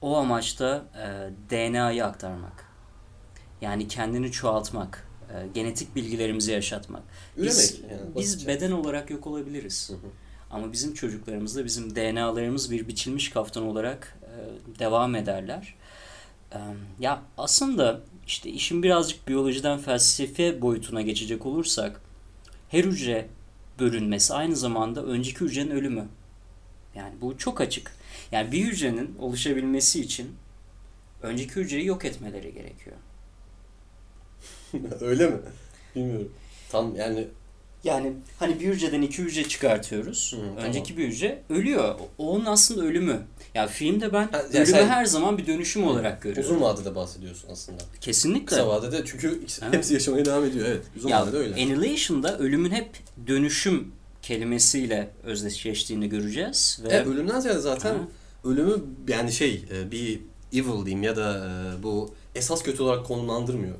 O 0.00 0.16
amaçta 0.16 0.84
e, 0.94 1.30
DNA'yı 1.50 2.04
aktarmak. 2.04 2.64
Yani 3.60 3.88
kendini 3.88 4.32
çoğaltmak, 4.32 5.08
e, 5.34 5.36
genetik 5.54 5.96
bilgilerimizi 5.96 6.52
yaşatmak. 6.52 7.02
Biz, 7.36 7.80
yani. 7.90 8.00
biz 8.16 8.46
beden 8.46 8.72
olarak 8.72 9.10
yok 9.10 9.26
olabiliriz. 9.26 9.90
Hı 9.90 9.94
hı. 9.94 10.10
Ama 10.50 10.72
bizim 10.72 10.94
çocuklarımızda 10.94 11.64
bizim 11.64 11.96
DNA'larımız 11.96 12.70
bir 12.70 12.88
biçilmiş 12.88 13.30
kaftan 13.30 13.62
olarak 13.62 14.18
e, 14.22 14.78
devam 14.78 15.14
ederler. 15.14 15.74
E, 16.52 16.58
ya 17.00 17.22
aslında 17.38 18.00
işte 18.26 18.50
işin 18.50 18.82
birazcık 18.82 19.28
biyolojiden 19.28 19.78
felsefe 19.78 20.62
boyutuna 20.62 21.02
geçecek 21.02 21.46
olursak 21.46 22.00
her 22.68 22.84
hücre 22.84 23.28
bölünmesi 23.78 24.34
aynı 24.34 24.56
zamanda 24.56 25.04
önceki 25.04 25.40
hücrenin 25.40 25.70
ölümü. 25.70 26.08
Yani 26.94 27.14
bu 27.20 27.38
çok 27.38 27.60
açık. 27.60 27.92
Yani 28.32 28.52
bir 28.52 28.64
hücrenin 28.64 29.16
oluşabilmesi 29.18 30.00
için 30.00 30.34
önceki 31.22 31.56
hücreyi 31.56 31.86
yok 31.86 32.04
etmeleri 32.04 32.54
gerekiyor. 32.54 32.96
Öyle 35.00 35.26
mi? 35.26 35.36
Bilmiyorum. 35.96 36.28
Tam 36.70 36.96
yani 36.96 37.26
Yani 37.84 38.12
hani 38.38 38.60
bir 38.60 38.66
hücreden 38.66 39.02
iki 39.02 39.22
hücre 39.22 39.48
çıkartıyoruz. 39.48 40.36
Hı, 40.36 40.60
Önceki 40.60 40.88
tamam. 40.94 41.02
bir 41.02 41.08
hücre 41.08 41.42
ölüyor. 41.50 41.94
Onun 42.18 42.44
aslında 42.44 42.84
ölümü. 42.84 43.20
Yani 43.54 43.70
filmde 43.70 44.12
ben 44.12 44.28
Ha, 44.32 44.42
yani 44.52 44.64
ölümü 44.68 44.76
her 44.88 45.04
zaman 45.04 45.38
bir 45.38 45.46
dönüşüm 45.46 45.86
olarak 45.86 46.22
görüyorum. 46.22 46.50
Uzun 46.52 46.62
vadede 46.62 46.94
bahsediyorsun 46.94 47.48
aslında. 47.52 47.78
Kesinlikle. 48.00 48.46
Kısa 48.46 48.68
vadede 48.68 49.02
çünkü 49.06 49.28
Evet. 49.62 49.74
hepsi 49.74 49.94
yaşamaya 49.94 50.24
devam 50.24 50.44
ediyor. 50.44 50.66
Evet. 50.68 50.82
Uzun 50.96 51.08
ya, 51.08 51.22
vadede 51.26 51.36
öyle. 51.36 51.54
Annihilation'da 51.54 52.38
ölümün 52.38 52.70
hep 52.70 52.88
dönüşüm 53.26 53.92
kelimesiyle 54.22 55.10
özdeşleştiğini 55.24 56.08
göreceğiz. 56.08 56.80
Ve 56.84 56.88
Evet, 56.90 57.06
ölümden 57.06 57.40
ziyade 57.40 57.58
zaten 57.60 57.94
Ha. 57.94 58.00
ölümü 58.44 58.74
yani 59.08 59.32
şey 59.32 59.64
e, 59.72 59.90
bir 59.90 60.20
evil 60.52 60.86
diyeyim 60.86 61.02
ya 61.02 61.16
da 61.16 61.46
e, 61.78 61.82
bu 61.82 62.14
esas 62.34 62.62
kötü 62.62 62.82
olarak 62.82 63.06
konumlandırmıyor. 63.06 63.74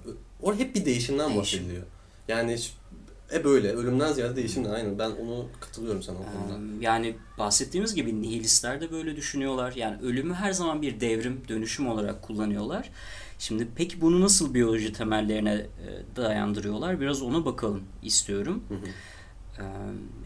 Orada 0.44 0.60
hep 0.62 0.74
bir 0.74 0.84
değişimden 0.84 1.18
Değişim. 1.18 1.40
bahsediliyor. 1.40 1.82
Yani 2.28 2.58
e 3.32 3.44
böyle 3.44 3.72
ölümden 3.72 4.12
ziyade 4.12 4.36
değişimden 4.36 4.70
aynen 4.70 4.98
ben 4.98 5.10
onu 5.10 5.48
katılıyorum 5.60 6.02
sana 6.02 6.16
o 6.18 6.22
konuda. 6.22 6.58
Ee, 6.80 6.84
Yani 6.84 7.16
bahsettiğimiz 7.38 7.94
gibi 7.94 8.22
nihilistler 8.22 8.80
de 8.80 8.90
böyle 8.90 9.16
düşünüyorlar. 9.16 9.72
Yani 9.76 10.02
ölümü 10.02 10.34
her 10.34 10.52
zaman 10.52 10.82
bir 10.82 11.00
devrim, 11.00 11.40
dönüşüm 11.48 11.88
olarak 11.88 12.22
kullanıyorlar. 12.22 12.90
Şimdi 13.38 13.68
peki 13.76 14.00
bunu 14.00 14.20
nasıl 14.20 14.54
biyoloji 14.54 14.92
temellerine 14.92 15.52
e, 15.54 16.16
dayandırıyorlar? 16.16 17.00
Biraz 17.00 17.22
ona 17.22 17.44
bakalım 17.44 17.82
istiyorum. 18.02 18.64
Hı 18.68 18.74
hı. 18.74 18.88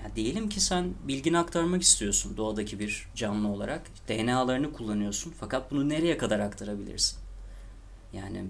Ya 0.02 0.16
diyelim 0.16 0.48
ki 0.48 0.60
sen 0.60 0.94
bilgini 1.08 1.38
aktarmak 1.38 1.82
istiyorsun 1.82 2.36
doğadaki 2.36 2.78
bir 2.78 3.08
canlı 3.14 3.48
olarak. 3.48 3.82
DNA'larını 4.08 4.72
kullanıyorsun 4.72 5.34
fakat 5.40 5.70
bunu 5.70 5.88
nereye 5.88 6.18
kadar 6.18 6.40
aktarabilirsin? 6.40 7.18
Yani 8.12 8.44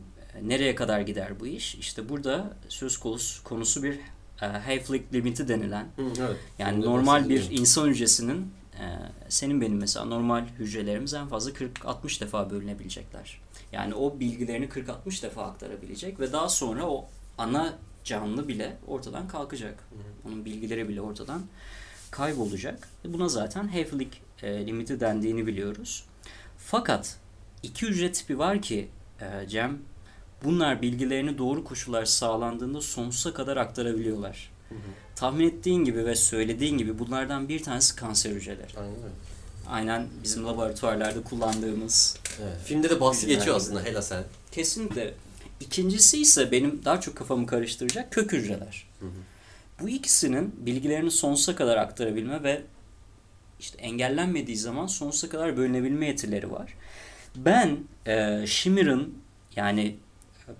nereye 0.44 0.74
kadar 0.74 1.00
gider 1.00 1.40
bu 1.40 1.46
iş? 1.46 1.74
İşte 1.74 2.08
burada 2.08 2.56
söz 2.68 2.98
konusu, 2.98 3.44
konusu 3.44 3.82
bir 3.82 3.92
e, 4.42 4.46
half-life 4.46 5.12
limiti 5.12 5.48
denilen 5.48 5.86
Hı, 5.96 6.02
evet. 6.20 6.36
yani 6.58 6.72
Şimdi 6.72 6.86
normal 6.86 7.28
bir 7.28 7.50
insan 7.50 7.88
hücresinin 7.88 8.52
e, 8.80 8.84
senin 9.28 9.60
benim 9.60 9.78
mesela 9.78 10.04
normal 10.06 10.46
hücrelerimiz 10.58 11.14
en 11.14 11.28
fazla 11.28 11.50
40-60 11.50 12.20
defa 12.20 12.50
bölünebilecekler. 12.50 13.40
Yani 13.72 13.94
o 13.94 14.20
bilgilerini 14.20 14.66
40-60 14.66 15.22
defa 15.22 15.42
aktarabilecek 15.42 16.20
ve 16.20 16.32
daha 16.32 16.48
sonra 16.48 16.86
o 16.86 17.06
ana 17.38 17.74
canlı 18.04 18.48
bile 18.48 18.76
ortadan 18.86 19.28
kalkacak. 19.28 19.88
Onun 20.26 20.44
bilgileri 20.44 20.88
bile 20.88 21.00
ortadan 21.00 21.42
kaybolacak. 22.10 22.88
E, 23.04 23.12
Buna 23.12 23.28
zaten 23.28 23.68
half-life 23.68 24.16
e, 24.42 24.66
limiti 24.66 25.00
dendiğini 25.00 25.46
biliyoruz. 25.46 26.04
Fakat 26.58 27.16
iki 27.62 27.86
hücre 27.86 28.12
tipi 28.12 28.38
var 28.38 28.62
ki 28.62 28.88
e, 29.20 29.48
Cem 29.48 29.78
bunlar 30.44 30.82
bilgilerini 30.82 31.38
doğru 31.38 31.64
koşullar 31.64 32.04
sağlandığında 32.04 32.80
sonsuza 32.80 33.34
kadar 33.34 33.56
aktarabiliyorlar. 33.56 34.50
Hı 34.68 34.74
hı. 34.74 34.78
Tahmin 35.16 35.48
ettiğin 35.48 35.84
gibi 35.84 36.06
ve 36.06 36.14
söylediğin 36.14 36.78
gibi 36.78 36.98
bunlardan 36.98 37.48
bir 37.48 37.62
tanesi 37.62 37.96
kanser 37.96 38.30
hücreleri. 38.30 38.78
Aynen 38.78 38.96
öyle. 38.96 39.14
Aynen 39.68 40.06
bizim 40.22 40.46
laboratuvarlarda 40.46 41.22
kullandığımız. 41.22 42.16
Evet. 42.42 42.56
Filmde 42.64 42.90
de 42.90 43.00
bahsi 43.00 43.26
geçiyor 43.26 43.56
aslında 43.56 43.82
Hela 43.82 44.02
sen. 44.02 44.24
Kesinlikle. 44.52 45.14
İkincisi 45.60 46.20
ise 46.20 46.50
benim 46.50 46.84
daha 46.84 47.00
çok 47.00 47.16
kafamı 47.16 47.46
karıştıracak 47.46 48.12
kök 48.12 48.32
hücreler. 48.32 48.86
Hı 49.00 49.06
hı. 49.06 49.10
Bu 49.82 49.88
ikisinin 49.88 50.54
bilgilerini 50.58 51.10
sonsuza 51.10 51.56
kadar 51.56 51.76
aktarabilme 51.76 52.42
ve 52.42 52.62
işte 53.60 53.78
engellenmediği 53.78 54.56
zaman 54.56 54.86
sonsuza 54.86 55.28
kadar 55.28 55.56
bölünebilme 55.56 56.06
yetileri 56.06 56.50
var. 56.50 56.74
Ben 57.36 57.78
e, 58.06 58.44
Shimmer'ın 58.46 59.14
yani 59.56 59.96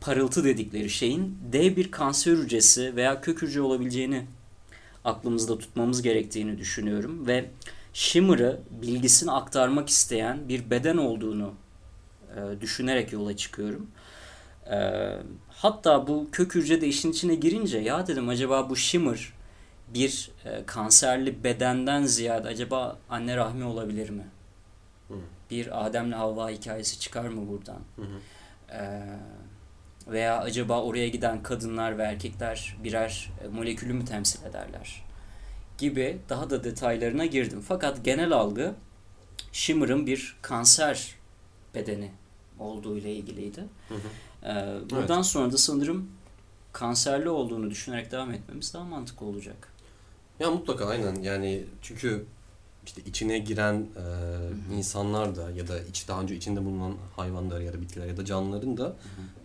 parıltı 0.00 0.44
dedikleri 0.44 0.90
şeyin 0.90 1.38
dev 1.52 1.76
bir 1.76 1.90
kanser 1.90 2.32
hücresi 2.32 2.96
veya 2.96 3.20
kök 3.20 3.42
hücre 3.42 3.60
olabileceğini 3.60 4.26
aklımızda 5.04 5.58
tutmamız 5.58 6.02
gerektiğini 6.02 6.58
düşünüyorum 6.58 7.26
ve 7.26 7.50
Shimmer'ı 7.92 8.60
bilgisini 8.82 9.30
aktarmak 9.30 9.88
isteyen 9.88 10.48
bir 10.48 10.70
beden 10.70 10.96
olduğunu 10.96 11.54
e, 12.36 12.60
düşünerek 12.60 13.12
yola 13.12 13.36
çıkıyorum. 13.36 13.90
E, 14.70 15.08
hatta 15.48 16.06
bu 16.06 16.28
kök 16.32 16.54
hücre 16.54 16.80
de 16.80 16.86
işin 16.86 17.12
içine 17.12 17.34
girince 17.34 17.78
ya 17.78 18.06
dedim 18.06 18.28
acaba 18.28 18.70
bu 18.70 18.76
Shimmer 18.76 19.32
bir 19.94 20.30
e, 20.44 20.66
kanserli 20.66 21.44
bedenden 21.44 22.02
ziyade 22.02 22.48
acaba 22.48 22.98
anne 23.10 23.36
rahmi 23.36 23.64
olabilir 23.64 24.10
mi? 24.10 24.26
Hı. 25.08 25.14
Bir 25.50 25.86
Adem'le 25.86 26.12
Havva 26.12 26.50
hikayesi 26.50 27.00
çıkar 27.00 27.28
mı 27.28 27.48
buradan? 27.48 27.80
Hı 27.96 28.02
hı. 28.02 28.20
Ee, 28.72 29.02
veya 30.08 30.40
acaba 30.40 30.82
oraya 30.82 31.08
giden 31.08 31.42
kadınlar 31.42 31.98
ve 31.98 32.02
erkekler 32.02 32.76
birer 32.84 33.30
e, 33.44 33.48
molekülü 33.48 33.92
mü 33.92 34.04
temsil 34.04 34.44
ederler? 34.44 35.04
Gibi 35.78 36.18
daha 36.28 36.50
da 36.50 36.64
detaylarına 36.64 37.26
girdim. 37.26 37.64
Fakat 37.68 38.04
genel 38.04 38.32
algı 38.32 38.74
Shimmer'ın 39.52 40.06
bir 40.06 40.36
kanser 40.42 41.14
bedeni 41.74 42.10
olduğu 42.58 42.98
ile 42.98 43.12
ilgiliydi. 43.14 43.64
Hı 43.88 43.94
hı. 43.94 43.98
Ee, 44.44 44.90
buradan 44.90 45.22
sonra 45.22 45.52
da 45.52 45.58
sanırım 45.58 46.10
kanserli 46.72 47.28
olduğunu 47.28 47.70
düşünerek 47.70 48.10
devam 48.10 48.32
etmemiz 48.32 48.74
daha 48.74 48.84
mantıklı 48.84 49.26
olacak. 49.26 49.72
Ya 50.40 50.50
mutlaka 50.50 50.86
aynen 50.86 51.22
yani 51.22 51.64
çünkü 51.82 52.24
işte 52.88 53.02
içine 53.06 53.38
giren 53.38 53.74
e, 53.74 54.04
insanlar 54.76 55.36
da 55.36 55.50
ya 55.50 55.68
da 55.68 55.80
iç 55.80 56.08
daha 56.08 56.20
önce 56.22 56.36
içinde 56.36 56.64
bulunan 56.64 56.94
hayvanlar 57.16 57.60
ya 57.60 57.72
da 57.72 57.80
bitkiler 57.80 58.06
ya 58.06 58.16
da 58.16 58.24
canlıların 58.24 58.76
da 58.76 58.96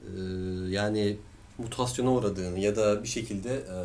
e, 0.03 0.19
yani 0.69 1.17
mutasyona 1.57 2.11
uğradığını 2.13 2.59
ya 2.59 2.75
da 2.75 3.03
bir 3.03 3.07
şekilde 3.07 3.53
e, 3.53 3.77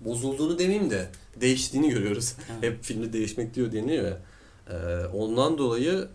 bozulduğunu 0.00 0.58
demeyeyim 0.58 0.90
de 0.90 1.08
değiştiğini 1.40 1.90
görüyoruz. 1.90 2.34
Evet. 2.52 2.62
Hep 2.62 2.84
filmde 2.84 3.12
değişmek 3.12 3.54
diyor 3.54 3.72
deniyor 3.72 4.04
ya. 4.04 4.18
E, 4.70 5.06
ondan 5.06 5.58
dolayı 5.58 6.08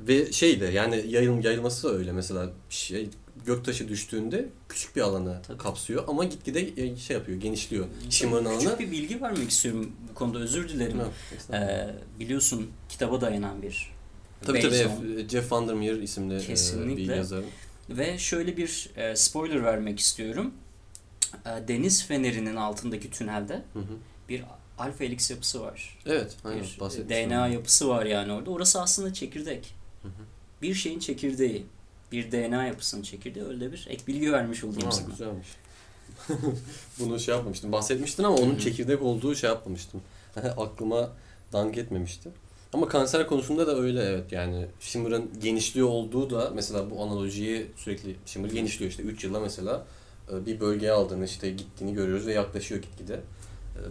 ve 0.00 0.32
şey 0.32 0.60
de 0.60 0.66
yani 0.66 1.04
yayılım 1.08 1.40
yayılması 1.40 1.88
da 1.88 1.92
öyle 1.92 2.12
mesela 2.12 2.50
şey 2.70 3.08
göktaşı 3.46 3.88
düştüğünde 3.88 4.48
küçük 4.68 4.96
bir 4.96 5.00
alanı 5.00 5.42
Tabii. 5.46 5.58
kapsıyor 5.58 6.04
ama 6.08 6.24
gitgide 6.24 6.82
e, 6.84 6.96
şey 6.96 7.16
yapıyor, 7.16 7.40
genişliyor. 7.40 7.86
Shimmer'ın 8.10 8.44
alanı. 8.44 8.58
Küçük 8.58 8.80
bir 8.80 8.90
bilgi 8.90 9.22
vermek 9.22 9.50
istiyorum 9.50 9.92
bu 10.10 10.14
konuda 10.14 10.38
özür 10.38 10.68
dilerim. 10.68 11.00
Estağfurullah. 11.36 11.68
Ee, 11.68 11.94
biliyorsun 12.20 12.70
kitaba 12.88 13.20
dayanan 13.20 13.62
bir 13.62 13.92
Tabii 14.46 14.60
tabii 14.60 14.72
Based 14.72 14.86
on. 14.86 15.16
F- 15.16 15.28
Jeff 15.28 15.52
Vandermeer 15.52 15.94
isimli 15.94 16.34
e, 16.34 16.38
bir 16.38 16.44
Kesinlikle. 16.46 17.16
yazar. 17.16 17.44
Ve 17.90 18.18
şöyle 18.18 18.56
bir 18.56 18.90
e, 18.96 19.16
spoiler 19.16 19.64
vermek 19.64 19.98
istiyorum. 20.00 20.54
E, 21.46 21.68
deniz 21.68 22.04
fenerinin 22.06 22.56
altındaki 22.56 23.10
tünelde 23.10 23.54
Hı 23.72 23.78
hı. 23.78 23.84
bir 24.28 24.44
alfa 24.78 25.04
helix 25.04 25.30
yapısı 25.30 25.60
var. 25.60 25.98
Evet, 26.06 26.36
aynen 26.44 26.62
Bir. 26.62 27.08
DNA 27.08 27.48
yapısı 27.48 27.88
var 27.88 28.06
yani 28.06 28.32
orada. 28.32 28.50
Orası 28.50 28.80
aslında 28.82 29.12
çekirdek. 29.12 29.74
Hı 30.02 30.08
hı. 30.08 30.12
Bir 30.62 30.74
şeyin 30.74 30.98
çekirdeği. 30.98 31.66
Bir 32.12 32.32
DNA 32.32 32.66
yapısının 32.66 33.02
çekirdeği 33.02 33.44
öyle 33.46 33.72
bir 33.72 33.86
ek 33.90 34.02
bilgi 34.06 34.32
vermiş 34.32 34.64
olayım 34.64 34.88
Aa, 34.88 34.92
sana. 34.92 35.06
güzelmiş. 35.08 35.48
Bunu 36.98 37.20
şey 37.20 37.34
yapmamıştım. 37.34 37.72
Bahsetmiştin 37.72 38.22
ama 38.24 38.36
onun 38.36 38.50
Hı 38.52 38.54
hı. 38.56 38.60
çekirdek 38.60 39.02
olduğu 39.02 39.34
şey 39.34 39.50
yapmamıştım. 39.50 40.00
Aklıma 40.36 41.10
dank 41.52 41.78
etmemişti. 41.78 42.28
Ama 42.72 42.88
kanser 42.88 43.26
konusunda 43.26 43.66
da 43.66 43.76
öyle 43.78 44.02
evet 44.02 44.32
yani 44.32 44.66
Shimmer'ın 44.80 45.30
genişliyor 45.42 45.88
olduğu 45.88 46.30
da 46.30 46.50
mesela 46.54 46.90
bu 46.90 47.02
analojiyi 47.02 47.66
sürekli 47.76 48.16
Shimmer 48.26 48.50
genişliyor 48.50 48.90
işte 48.90 49.02
3 49.02 49.24
yılda 49.24 49.40
mesela 49.40 49.84
e, 50.32 50.46
bir 50.46 50.60
bölgeye 50.60 50.92
aldığını 50.92 51.24
işte 51.24 51.50
gittiğini 51.50 51.94
görüyoruz 51.94 52.26
ve 52.26 52.32
yaklaşıyor 52.32 52.82
gitgide. 52.82 53.14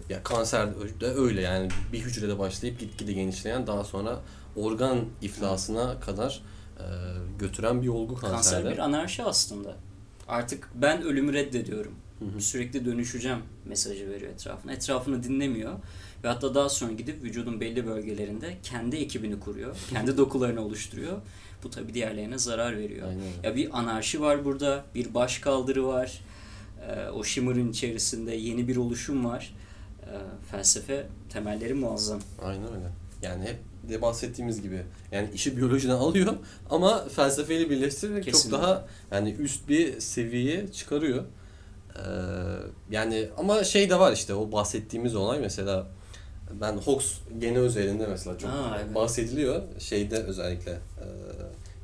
E, 0.09 0.13
Ya 0.13 0.24
kanser 0.24 0.67
de 1.01 1.05
öyle 1.05 1.41
yani 1.41 1.69
bir 1.93 2.00
hücrede 2.00 2.39
başlayıp 2.39 2.79
gitgide 2.79 3.13
genişleyen 3.13 3.67
daha 3.67 3.83
sonra 3.83 4.19
organ 4.55 5.00
iflasına 5.21 6.00
kadar 6.00 6.41
e, 6.77 6.84
götüren 7.39 7.81
bir 7.81 7.88
olgu 7.88 8.15
Kanser 8.15 8.31
kanserde. 8.36 8.72
bir 8.72 8.77
anarşi 8.77 9.24
aslında. 9.24 9.75
Artık 10.27 10.69
ben 10.75 11.01
ölümü 11.01 11.34
reddediyorum. 11.34 11.96
Hı 12.19 12.25
hı. 12.25 12.41
Sürekli 12.41 12.86
dönüşeceğim 12.86 13.39
mesajı 13.65 14.10
veriyor 14.10 14.31
etrafına. 14.31 14.74
Etrafını 14.74 15.24
dinlemiyor. 15.24 15.74
Ve 16.24 16.27
hatta 16.27 16.55
daha 16.55 16.69
sonra 16.69 16.91
gidip 16.91 17.24
vücudun 17.24 17.62
belli 17.62 17.86
bölgelerinde 17.88 18.57
kendi 18.63 18.96
ekibini 18.96 19.39
kuruyor. 19.39 19.77
Kendi 19.89 20.17
dokularını 20.17 20.62
oluşturuyor. 20.62 21.17
Bu 21.63 21.69
tabi 21.69 21.93
diğerlerine 21.93 22.38
zarar 22.38 22.77
veriyor. 22.77 23.07
Aynen. 23.07 23.22
Ya 23.43 23.55
bir 23.55 23.79
anarşi 23.79 24.22
var 24.22 24.46
burada. 24.46 24.86
Bir 24.96 25.13
baş 25.13 25.39
kaldırı 25.39 25.88
var. 25.88 26.22
Ee, 26.89 27.10
o 27.10 27.24
Shimmer'ın 27.24 27.69
içerisinde 27.72 28.36
yeni 28.36 28.67
bir 28.67 28.75
oluşum 28.75 29.25
var. 29.25 29.53
Ee, 30.03 30.05
felsefe 30.51 31.07
temelleri 31.29 31.74
muazzam. 31.74 32.19
Aynen 32.43 32.67
öyle. 32.75 32.89
Yani 33.22 33.43
hep 33.43 33.57
de 33.89 34.01
bahsettiğimiz 34.01 34.62
gibi 34.62 34.82
yani 35.12 35.29
işi 35.34 35.58
biyolojiden 35.58 35.96
alıyor 35.96 36.34
ama 36.70 37.08
felsefeyle 37.08 37.70
birleştirerek 37.70 38.24
çok 38.25 38.34
Kesinlikle. 38.34 38.58
daha 38.62 38.86
yani 39.12 39.32
üst 39.32 39.70
bir 39.70 40.00
seviyeye 40.00 40.72
çıkarıyor. 40.72 41.24
Ee, 41.96 42.00
yani 42.91 43.29
ama 43.38 43.63
şey 43.63 43.89
de 43.89 44.00
var 44.00 44.12
işte 44.12 44.34
o 44.34 44.51
bahsettiğimiz 44.51 45.15
olay 45.15 45.39
mesela 45.39 45.88
ben 46.62 46.77
Hawks 46.77 47.13
geni 47.39 47.60
özelinde 47.60 48.08
mesela 48.08 48.38
çok 48.38 48.50
Aa, 48.50 48.77
evet. 48.84 48.96
bahsediliyor. 48.96 49.62
Şeyde 49.79 50.17
özellikle 50.17 50.72
e, 50.72 51.06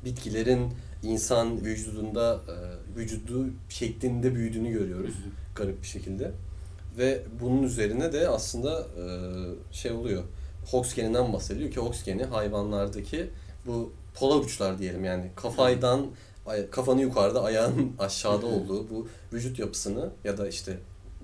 bitkilerin 0.04 0.72
insan 1.02 1.64
vücudunda 1.64 2.40
e, 2.48 2.54
vücudu 2.98 3.46
şeklinde 3.68 4.34
büyüdüğünü 4.34 4.72
görüyoruz 4.72 5.14
garip 5.56 5.82
bir 5.82 5.86
şekilde. 5.86 6.30
ve 6.98 7.22
bunun 7.40 7.62
üzerine 7.62 8.12
de 8.12 8.28
aslında 8.28 8.80
e, 8.80 9.04
şey 9.74 9.92
oluyor. 9.92 10.22
Hox 10.70 10.94
geninden 10.94 11.32
bahsediyor 11.32 11.70
ki 11.70 11.80
Hox 11.80 12.04
geni 12.04 12.24
hayvanlardaki 12.24 13.30
bu 13.66 13.92
polar 14.14 14.36
uçlar 14.44 14.78
diyelim 14.78 15.04
yani 15.04 15.30
kafaydan 15.36 16.06
ay- 16.46 16.70
kafanı 16.70 17.00
yukarıda 17.02 17.42
ayağın 17.42 17.92
aşağıda 17.98 18.46
olduğu 18.46 18.90
bu 18.90 19.08
vücut 19.32 19.58
yapısını 19.58 20.10
ya 20.24 20.38
da 20.38 20.48
işte 20.48 20.78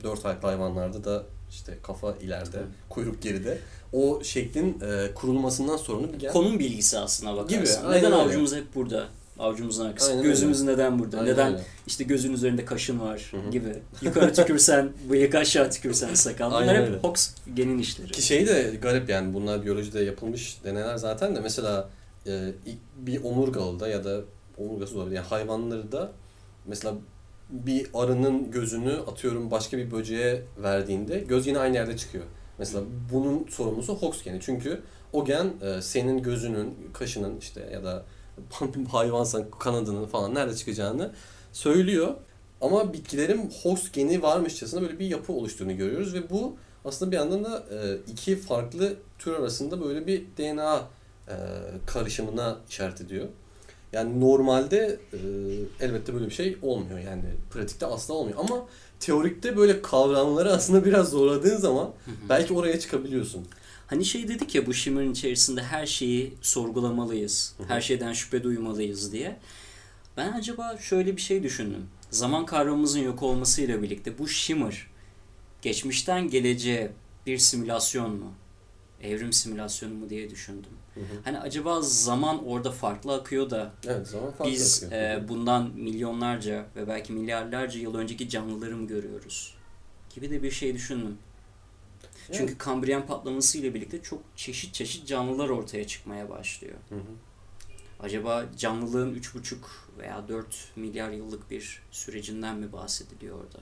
dört 0.04 0.26
ayaklı 0.26 0.48
hayvanlarda 0.48 1.04
da 1.04 1.22
işte 1.50 1.78
kafa 1.82 2.14
ileride, 2.20 2.58
kuyruk 2.88 3.22
geride. 3.22 3.58
O 3.92 4.20
şeklin 4.24 4.80
e, 4.80 5.14
kurulmasından 5.14 5.76
sorunu 5.76 6.12
bir 6.12 6.18
gel. 6.18 6.32
Konum 6.32 6.58
bilgisi 6.58 6.98
aslına 6.98 7.36
bakarsan. 7.36 7.82
Gibi, 7.84 7.96
neden 7.98 8.12
öyle. 8.12 8.22
avucumuz 8.22 8.54
hep 8.54 8.74
burada? 8.74 9.08
Avucumuzun 9.40 9.86
arkası. 9.86 10.10
Aynen 10.10 10.22
Gözümüz 10.22 10.62
neden 10.62 10.98
burada? 10.98 11.18
Aynen 11.18 11.32
neden 11.32 11.52
öyle. 11.52 11.64
işte 11.86 12.04
gözün 12.04 12.32
üzerinde 12.32 12.64
kaşın 12.64 13.00
var 13.00 13.28
Hı 13.30 13.36
hı. 13.36 13.50
gibi. 13.50 13.74
Yukarı 14.02 14.32
tükürsen 14.32 14.88
bıyık 15.10 15.34
aşağı 15.34 15.70
tükürsen 15.70 16.14
sakal. 16.14 16.50
Bunlar 16.50 16.60
Aynen 16.60 16.74
hep 16.74 16.88
öyle. 16.88 16.96
Hox 16.98 17.30
genin 17.54 17.78
işleri. 17.78 18.12
Ki 18.12 18.22
şey 18.22 18.46
de 18.46 18.72
garip 18.82 19.08
yani 19.08 19.34
bunlar 19.34 19.64
biyolojide 19.64 20.00
yapılmış 20.00 20.58
deneler 20.64 20.96
zaten 20.96 21.36
de 21.36 21.40
mesela 21.40 21.88
e, 22.26 22.52
bir 22.96 23.24
omurgalıda 23.24 23.88
ya 23.88 24.04
da 24.04 24.20
omurgası 24.58 24.96
olabilir 24.98 25.16
yani 25.16 25.26
hayvanları 25.26 25.92
da 25.92 26.12
mesela 26.66 26.94
bir 27.50 27.86
arının 27.94 28.50
gözünü 28.50 28.92
atıyorum 28.92 29.50
başka 29.50 29.78
bir 29.78 29.90
böceğe 29.90 30.42
verdiğinde 30.62 31.18
göz 31.18 31.46
yine 31.46 31.58
aynı 31.58 31.74
yerde 31.74 31.96
çıkıyor. 31.96 32.24
Mesela 32.58 32.84
bunun 33.12 33.46
sorumlusu 33.50 33.94
Hox 33.94 34.24
geni. 34.24 34.40
Çünkü 34.40 34.80
o 35.12 35.24
gen 35.24 35.52
e, 35.62 35.82
senin 35.82 36.22
gözünün, 36.22 36.74
kaşının 36.92 37.38
işte 37.38 37.68
ya 37.72 37.84
da 37.84 38.04
hayvansan 38.92 39.44
kanadının 39.58 40.06
falan 40.06 40.34
nerede 40.34 40.56
çıkacağını 40.56 41.12
söylüyor. 41.52 42.14
Ama 42.60 42.92
bitkilerin 42.92 43.52
Hox 43.62 43.92
geni 43.92 44.22
varmışçasına 44.22 44.82
böyle 44.82 44.98
bir 44.98 45.06
yapı 45.06 45.32
oluştuğunu 45.32 45.76
görüyoruz 45.76 46.14
ve 46.14 46.30
bu 46.30 46.56
aslında 46.84 47.10
bir 47.10 47.16
yandan 47.16 47.44
da 47.44 47.64
e, 47.70 47.96
iki 48.12 48.36
farklı 48.36 48.96
tür 49.18 49.32
arasında 49.32 49.84
böyle 49.84 50.06
bir 50.06 50.22
DNA 50.38 50.88
e, 51.28 51.34
karışımına 51.86 52.56
işaret 52.68 53.00
ediyor. 53.00 53.26
Yani 53.92 54.20
normalde 54.20 54.98
e, 55.12 55.18
elbette 55.84 56.14
böyle 56.14 56.26
bir 56.26 56.30
şey 56.30 56.58
olmuyor 56.62 56.98
yani 56.98 57.22
pratikte 57.50 57.86
asla 57.86 58.14
olmuyor 58.14 58.38
ama 58.38 58.66
teorikte 59.00 59.56
böyle 59.56 59.82
kavramları 59.82 60.52
aslında 60.52 60.84
biraz 60.84 61.10
zorladığın 61.10 61.56
zaman 61.56 61.90
belki 62.28 62.54
oraya 62.54 62.80
çıkabiliyorsun. 62.80 63.46
Hani 63.90 64.04
şey 64.04 64.28
dedik 64.28 64.54
ya 64.54 64.66
bu 64.66 64.74
Shimmer'ın 64.74 65.12
içerisinde 65.12 65.62
her 65.62 65.86
şeyi 65.86 66.34
sorgulamalıyız. 66.42 67.54
Hı 67.56 67.62
hı. 67.62 67.68
Her 67.68 67.80
şeyden 67.80 68.12
şüphe 68.12 68.42
duymalıyız 68.42 69.12
diye. 69.12 69.36
Ben 70.16 70.32
acaba 70.32 70.76
şöyle 70.78 71.16
bir 71.16 71.20
şey 71.20 71.42
düşündüm. 71.42 71.86
Zaman 72.10 72.46
kavramımızın 72.46 73.00
yok 73.00 73.22
olmasıyla 73.22 73.82
birlikte 73.82 74.18
bu 74.18 74.28
Shimmer 74.28 74.86
geçmişten 75.62 76.30
geleceğe 76.30 76.92
bir 77.26 77.38
simülasyon 77.38 78.10
mu? 78.10 78.32
Evrim 79.02 79.32
simülasyonu 79.32 79.94
mu 79.94 80.10
diye 80.10 80.30
düşündüm. 80.30 80.70
Hani 81.24 81.38
acaba 81.38 81.80
zaman 81.82 82.46
orada 82.46 82.70
farklı 82.72 83.14
akıyor 83.14 83.50
da 83.50 83.72
Evet 83.86 84.08
zaman 84.08 84.30
farklı 84.30 84.52
biz 84.52 84.84
akıyor. 84.84 85.02
e, 85.02 85.28
bundan 85.28 85.70
milyonlarca 85.74 86.66
ve 86.76 86.88
belki 86.88 87.12
milyarlarca 87.12 87.80
yıl 87.80 87.94
önceki 87.94 88.28
canlıları 88.28 88.76
mı 88.76 88.86
görüyoruz? 88.88 89.54
Gibi 90.14 90.30
de 90.30 90.42
bir 90.42 90.50
şey 90.50 90.74
düşündüm. 90.74 91.18
Evet. 92.30 92.38
Çünkü 92.38 92.58
Kambriyen 92.58 93.06
patlaması 93.06 93.58
ile 93.58 93.74
birlikte 93.74 94.02
çok 94.02 94.22
çeşit 94.36 94.74
çeşit 94.74 95.06
canlılar 95.06 95.48
ortaya 95.48 95.86
çıkmaya 95.86 96.30
başlıyor. 96.30 96.74
Hı 96.88 96.94
hı. 96.94 97.00
Acaba 98.00 98.44
canlılığın 98.56 99.14
3,5 99.14 99.56
veya 99.98 100.28
4 100.28 100.46
milyar 100.76 101.10
yıllık 101.10 101.50
bir 101.50 101.82
sürecinden 101.90 102.56
mi 102.56 102.72
bahsediliyor 102.72 103.36
orada? 103.36 103.58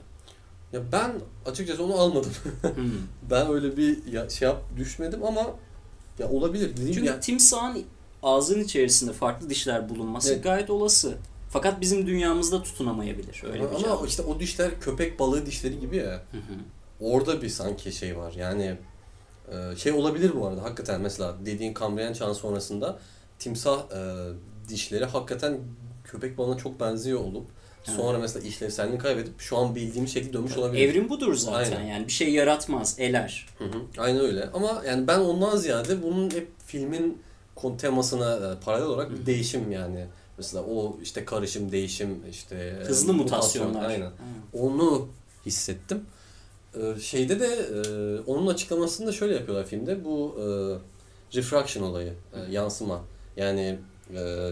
Ya 0.73 0.91
ben 0.91 1.11
açıkçası 1.45 1.83
onu 1.83 1.93
almadım. 1.93 2.31
Hmm. 2.61 2.91
ben 3.29 3.49
öyle 3.49 3.77
bir 3.77 4.05
ya, 4.05 4.29
şey 4.29 4.47
yap 4.47 4.61
düşmedim 4.77 5.23
ama 5.23 5.55
ya 6.19 6.29
olabilir 6.29 6.71
dediğim 6.71 6.93
Çünkü 6.93 7.07
ya, 7.07 7.19
timsahın 7.19 7.83
ağzının 8.23 8.63
içerisinde 8.63 9.13
farklı 9.13 9.49
dişler 9.49 9.89
bulunması 9.89 10.33
Evet. 10.33 10.43
gayet 10.43 10.69
olası. 10.69 11.17
Fakat 11.49 11.81
bizim 11.81 12.07
dünyamızda 12.07 12.63
tutunamayabilir 12.63 13.43
öyle 13.45 13.59
bir 13.59 13.75
ama 13.75 13.79
canlı. 13.79 14.07
işte 14.07 14.23
o 14.23 14.39
dişler 14.39 14.79
köpek 14.79 15.19
balığı 15.19 15.45
dişleri 15.45 15.79
gibi 15.79 15.97
ya. 15.97 16.23
Hı 16.31 16.37
hı. 16.37 16.53
Orada 17.01 17.41
bir 17.41 17.49
sanki 17.49 17.91
şey 17.91 18.17
var. 18.17 18.33
Yani 18.33 18.75
e, 19.51 19.75
şey 19.75 19.91
olabilir 19.91 20.31
bu 20.35 20.47
arada 20.47 20.63
hakikaten 20.63 21.01
mesela 21.01 21.35
dediğin 21.45 21.73
Kambriyen 21.73 22.13
çağın 22.13 22.33
sonrasında 22.33 22.99
timsah 23.39 23.79
e, 23.79 24.29
dişleri 24.69 25.05
hakikaten 25.05 25.57
köpek 26.03 26.37
balığına 26.37 26.57
çok 26.57 26.79
benziyor 26.79 27.19
olup 27.19 27.45
sonra 27.83 28.17
mesela 28.17 28.47
işlevselliğini 28.47 28.99
kaybedip 28.99 29.41
şu 29.41 29.57
an 29.57 29.75
bildiğimiz 29.75 30.13
şekilde 30.13 30.33
dönmüş 30.33 30.57
olabilir. 30.57 30.89
Evrim 30.89 31.09
budur 31.09 31.35
zaten 31.35 31.77
Aynen. 31.77 31.87
yani 31.87 32.07
bir 32.07 32.11
şey 32.11 32.33
yaratmaz, 32.33 32.95
eler. 32.99 33.47
Hı 33.57 33.63
hı, 33.65 33.81
aynen 33.97 34.21
öyle. 34.21 34.49
Ama 34.53 34.83
yani 34.87 35.07
ben 35.07 35.19
ondan 35.19 35.57
ziyade 35.57 36.03
bunun 36.03 36.31
hep 36.31 36.47
filmin 36.65 37.21
temasına 37.77 38.33
e, 38.35 38.59
paralel 38.65 38.85
olarak 38.85 39.11
bir 39.11 39.17
Hı. 39.17 39.25
değişim 39.25 39.71
yani. 39.71 40.05
Mesela 40.37 40.63
o 40.63 40.97
işte 41.03 41.25
karışım, 41.25 41.71
değişim, 41.71 42.23
işte 42.31 42.79
Hızlı 42.83 43.13
mutasyon, 43.13 43.67
mutasyonlar. 43.67 43.89
Aynen. 43.89 44.05
Ha. 44.05 44.13
Onu 44.53 45.07
hissettim. 45.45 46.05
Ee, 46.75 46.99
şeyde 46.99 47.39
de 47.39 47.45
e, 47.47 47.79
onun 48.31 48.47
açıklamasını 48.47 49.07
da 49.07 49.11
şöyle 49.11 49.33
yapıyorlar 49.33 49.65
filmde. 49.65 50.05
Bu 50.05 50.35
e, 50.39 50.45
refraction 51.37 51.83
olayı, 51.83 52.13
e, 52.33 52.51
yansıma. 52.51 53.01
Yani 53.37 53.79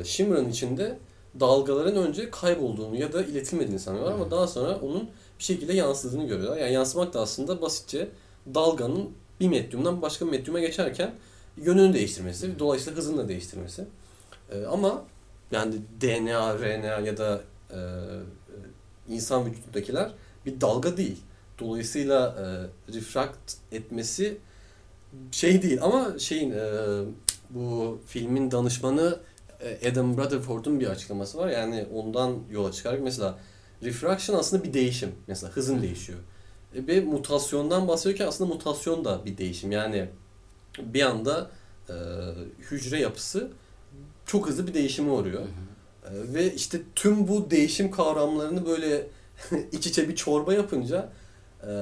Shimmer'ın 0.05 0.49
içinde 0.49 0.97
dalgaların 1.39 2.07
önce 2.07 2.31
kaybolduğunu 2.31 2.95
ya 2.95 3.13
da 3.13 3.23
iletilmediğini 3.23 3.79
sanıyorlar 3.79 4.13
ama 4.13 4.31
daha 4.31 4.47
sonra 4.47 4.79
onun 4.79 5.09
bir 5.39 5.43
şekilde 5.43 5.73
yansıdığını 5.73 6.27
görüyorlar. 6.27 6.57
Yani 6.57 6.73
yansımak 6.73 7.13
da 7.13 7.21
aslında 7.21 7.61
basitçe 7.61 8.09
dalganın 8.53 9.09
bir 9.39 9.47
medyumdan 9.47 10.01
başka 10.01 10.25
bir 10.25 10.31
medyuma 10.31 10.59
geçerken 10.59 11.13
yönünü 11.57 11.93
değiştirmesi, 11.93 12.59
dolayısıyla 12.59 12.97
hızını 12.97 13.17
da 13.17 13.27
değiştirmesi. 13.27 13.85
E, 14.51 14.65
ama 14.65 15.03
yani 15.51 15.75
DNA, 16.01 16.59
RNA 16.59 16.99
ya 16.99 17.17
da 17.17 17.41
e, 17.71 17.79
insan 19.09 19.45
vücudundakiler 19.45 20.11
bir 20.45 20.61
dalga 20.61 20.97
değil. 20.97 21.17
Dolayısıyla 21.59 22.35
e, 22.39 22.93
refract 22.93 23.53
etmesi 23.71 24.37
şey 25.31 25.61
değil 25.61 25.83
ama 25.83 26.19
şeyin 26.19 26.51
e, 26.51 26.65
bu 27.49 27.99
filmin 28.07 28.51
danışmanı 28.51 29.19
e, 29.59 29.91
Adam 29.91 30.17
Rutherford'un 30.17 30.79
bir 30.79 30.87
açıklaması 30.87 31.37
var. 31.37 31.49
Yani 31.49 31.85
ondan 31.93 32.35
yola 32.51 32.71
çıkarak 32.71 33.01
mesela 33.01 33.39
refraction 33.83 34.39
aslında 34.39 34.63
bir 34.63 34.73
değişim. 34.73 35.11
Mesela 35.27 35.51
hızın 35.51 35.81
değişiyor. 35.81 36.19
E, 36.75 36.87
ve 36.87 37.01
mutasyondan 37.01 37.87
bahsediyorken 37.87 38.27
aslında 38.27 38.53
mutasyon 38.53 39.05
da 39.05 39.25
bir 39.25 39.37
değişim. 39.37 39.71
Yani 39.71 40.09
bir 40.79 41.01
anda 41.01 41.51
e, 41.89 41.93
hücre 42.71 42.99
yapısı 42.99 43.51
çok 44.25 44.47
hızlı 44.47 44.67
bir 44.67 44.73
değişime 44.73 45.11
uğruyor. 45.11 45.41
E, 45.41 45.47
ve 46.33 46.53
işte 46.53 46.81
tüm 46.95 47.27
bu 47.27 47.51
değişim 47.51 47.91
kavramlarını 47.91 48.65
böyle 48.65 49.07
iç 49.71 49.87
içe 49.87 50.09
bir 50.09 50.15
çorba 50.15 50.53
yapınca 50.53 51.09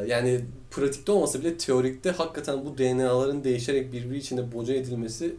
yani 0.07 0.41
pratikte 0.71 1.11
olmasa 1.11 1.39
bile 1.39 1.57
teorikte 1.57 2.11
hakikaten 2.11 2.65
bu 2.65 2.77
DNA'ların 2.77 3.43
değişerek 3.43 3.93
birbiri 3.93 4.17
içinde 4.17 4.51
boca 4.53 4.73
edilmesi 4.73 5.35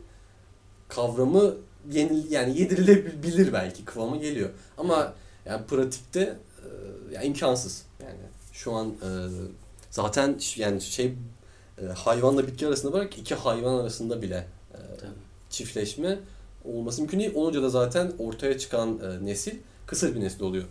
kavramı 0.88 1.55
yenil 1.92 2.31
yani 2.31 2.61
yedirilebilir 2.61 3.53
belki 3.53 3.85
kıvamı 3.85 4.20
geliyor. 4.20 4.51
Ama 4.79 5.14
yani 5.46 5.66
pratikte 5.66 6.20
e, 6.20 7.14
ya 7.14 7.22
imkansız. 7.22 7.83
Yani 8.03 8.18
şu 8.53 8.72
an 8.72 8.88
e, 8.88 9.09
zaten 9.90 10.38
yani 10.57 10.81
şey 10.81 11.14
e, 11.83 11.87
hayvanla 11.87 12.46
bitki 12.46 12.66
arasında 12.66 12.92
bırak 12.92 13.18
iki 13.18 13.35
hayvan 13.35 13.75
arasında 13.75 14.22
bile 14.22 14.46
Tabii. 14.72 15.11
çiftleşme 15.51 16.18
olması 16.64 17.01
mümkün 17.01 17.20
değil. 17.20 17.35
Olunca 17.35 17.62
da 17.62 17.70
zaten 17.70 18.12
ortaya 18.18 18.59
çıkan 18.59 19.01
nesil 19.27 19.55
kısır 19.87 20.14
bir 20.14 20.20
nesil 20.20 20.42
oluyor. 20.42 20.64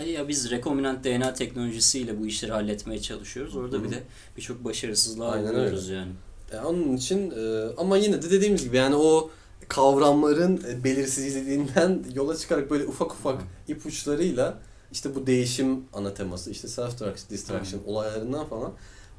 E 0.00 0.10
Ya 0.10 0.28
biz 0.28 0.50
rekombinant 0.50 1.04
DNA 1.04 1.34
teknolojisiyle 1.34 2.20
bu 2.20 2.26
işleri 2.26 2.52
halletmeye 2.52 3.00
çalışıyoruz. 3.00 3.56
Orada 3.56 3.76
Hı 3.76 3.84
bir 3.84 3.90
de 3.90 4.02
birçok 4.36 4.64
başarısızlığa 4.64 5.42
uğruyoruz 5.42 5.88
yani. 5.88 6.12
E, 6.52 6.58
onun 6.58 6.96
için 6.96 7.30
e, 7.30 7.68
ama 7.76 7.96
yine 7.96 8.22
de 8.22 8.30
dediğimiz 8.30 8.64
gibi 8.64 8.76
yani 8.76 8.94
o 8.96 9.30
kavramların 9.68 10.62
e, 10.68 10.84
belirsizliğinden 10.84 12.04
yola 12.14 12.36
çıkarak 12.36 12.70
böyle 12.70 12.84
ufak 12.84 13.12
ufak 13.12 13.42
ipuçlarıyla 13.68 14.58
işte 14.92 15.14
bu 15.14 15.26
değişim 15.26 15.84
ana 15.92 16.14
teması 16.14 16.50
işte 16.50 16.68
self 16.68 17.00
destruction 17.30 17.80
olaylarından 17.86 18.46
falan 18.46 18.72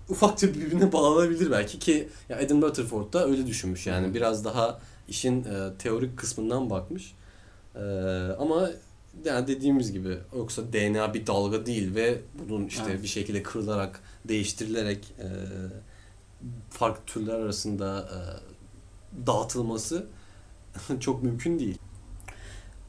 ufakça 0.10 0.48
birbirine 0.48 0.92
bağlanabilir 0.94 1.52
belki 1.52 1.80
ki 1.80 2.10
ya 2.30 2.38
Adam 2.38 2.62
Rutherford 2.62 3.14
da 3.14 3.26
öyle 3.26 3.48
düşünmüş 3.48 3.88
yani 3.88 4.08
Hı. 4.08 4.14
biraz 4.14 4.46
daha 4.46 4.80
işin 5.08 5.44
e, 5.44 5.78
teorik 5.80 6.18
kısmından 6.18 6.70
bakmış. 6.70 7.16
E, 7.76 7.80
ama 8.40 8.70
yani 9.26 9.47
dediğimiz 9.47 9.91
gibi 9.91 10.17
yoksa 10.36 10.73
DNA 10.73 11.13
bir 11.13 11.28
dalga 11.28 11.65
değil 11.65 11.95
ve 11.95 12.21
bunun 12.49 12.67
işte 12.67 12.84
Evet. 12.89 13.04
bir 13.04 13.08
şekilde 13.08 13.43
kırılarak, 13.43 13.99
değiştirilerek 14.28 15.13
e, 15.19 15.28
farklı 16.69 17.06
türler 17.06 17.34
arasında 17.34 18.10
e, 18.12 18.17
dağıtılması 19.28 20.08
çok 20.99 21.23
mümkün 21.23 21.60
değil. 21.60 21.78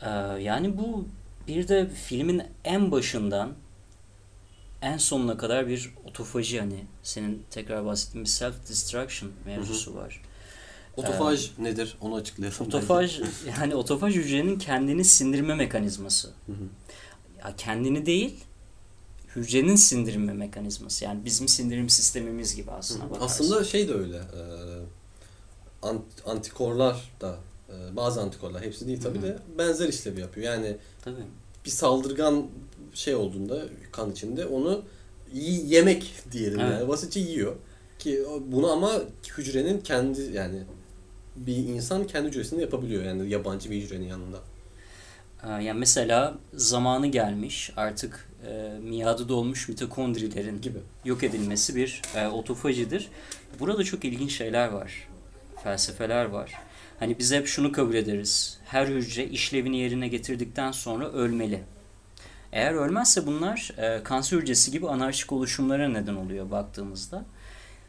Ee, 0.02 0.08
yani 0.42 0.78
bu 0.78 1.08
bir 1.48 1.68
de 1.68 1.88
filmin 1.88 2.42
en 2.64 2.90
başından 2.90 3.52
en 4.82 4.96
sonuna 4.96 5.36
kadar 5.36 5.68
bir 5.68 5.94
otofaji 6.04 6.60
hani 6.60 6.84
senin 7.02 7.42
tekrar 7.50 7.84
bahsettiğin 7.84 8.24
bir 8.24 8.30
self 8.30 8.68
destruction 8.68 9.32
mevzusu 9.46 9.94
var. 9.94 10.22
Otofaj 10.96 11.50
nedir? 11.58 11.96
Onu 12.00 12.14
açıklayalım. 12.14 12.66
Otofaj 12.66 13.20
yani 13.58 13.74
otofaj 13.74 14.14
hücrenin 14.14 14.58
kendini 14.58 15.04
sindirme 15.04 15.54
mekanizması. 15.54 16.28
Hı 16.46 16.52
hı. 16.52 16.64
Ya 17.44 17.54
kendini 17.56 18.06
değil 18.06 18.34
hücrenin 19.36 19.76
sindirme 19.76 20.32
mekanizması. 20.32 21.04
Yani 21.04 21.24
bizim 21.24 21.48
sindirim 21.48 21.88
sistemimiz 21.88 22.56
gibi 22.56 22.70
aslında 22.70 23.04
bakarsın. 23.10 23.24
Aslında 23.44 23.64
şey 23.64 23.88
de 23.88 23.94
öyle. 23.94 24.16
E, 24.16 24.40
ant- 25.82 26.24
antikorlar 26.26 27.12
da 27.20 27.38
e, 27.68 27.96
bazı 27.96 28.20
antikorlar 28.20 28.62
hepsi 28.62 28.86
değil 28.86 29.00
tabii 29.02 29.18
Hı 29.18 29.22
hı. 29.22 29.26
de 29.26 29.38
benzer 29.58 29.88
işlevi 29.88 30.20
yapıyor. 30.20 30.46
Yani 30.52 30.76
Tabii. 31.04 31.16
bir 31.64 31.70
saldırgan 31.70 32.46
şey 32.94 33.14
olduğunda 33.14 33.62
kan 33.92 34.10
içinde 34.10 34.46
onu 34.46 34.82
yemek 35.66 36.14
diyelim 36.32 36.60
Evet. 36.60 36.72
yani 36.72 36.88
basitçe 36.88 37.20
yiyor. 37.20 37.56
Ki 37.98 38.24
bunu 38.46 38.70
ama 38.72 38.92
hücrenin 39.38 39.80
kendi 39.80 40.22
yani 40.22 40.62
bir 41.36 41.56
insan 41.56 42.06
kendi 42.06 42.28
hücresinde 42.28 42.60
yapabiliyor 42.60 43.04
yani 43.04 43.30
yabancı 43.30 43.70
bir 43.70 43.82
hücrenin 43.82 44.08
yanında. 44.08 44.38
Ee, 45.44 45.48
Yani 45.48 45.78
mesela 45.78 46.34
zamanı 46.54 47.06
gelmiş 47.06 47.70
artık 47.76 48.28
e, 48.46 48.78
miadı 48.82 49.28
dolmuş 49.28 49.68
mitokondrilerin 49.68 50.60
Gibi. 50.60 50.78
yok 51.04 51.22
edilmesi 51.24 51.76
bir 51.76 52.02
e, 52.16 52.26
otofajidir. 52.26 53.08
Burada 53.60 53.84
çok 53.84 54.04
ilginç 54.04 54.32
şeyler 54.32 54.68
var. 54.68 55.08
Felsefeler 55.64 56.24
var. 56.24 56.52
Hani 56.98 57.18
biz 57.18 57.32
hep 57.32 57.46
şunu 57.46 57.72
kabul 57.72 57.94
ederiz. 57.94 58.58
Her 58.64 58.86
hücre 58.86 59.24
işlevini 59.24 59.78
yerine 59.78 60.08
getirdikten 60.08 60.72
sonra 60.72 61.12
ölmeli. 61.12 61.62
Eğer 62.52 62.72
ölmezse 62.72 63.26
bunlar 63.26 63.72
e, 63.78 64.02
kanser 64.02 64.38
hücresi 64.38 64.70
gibi 64.70 64.88
anarşik 64.88 65.32
oluşumlara 65.32 65.88
neden 65.88 66.14
oluyor 66.14 66.50
baktığımızda. 66.50 67.24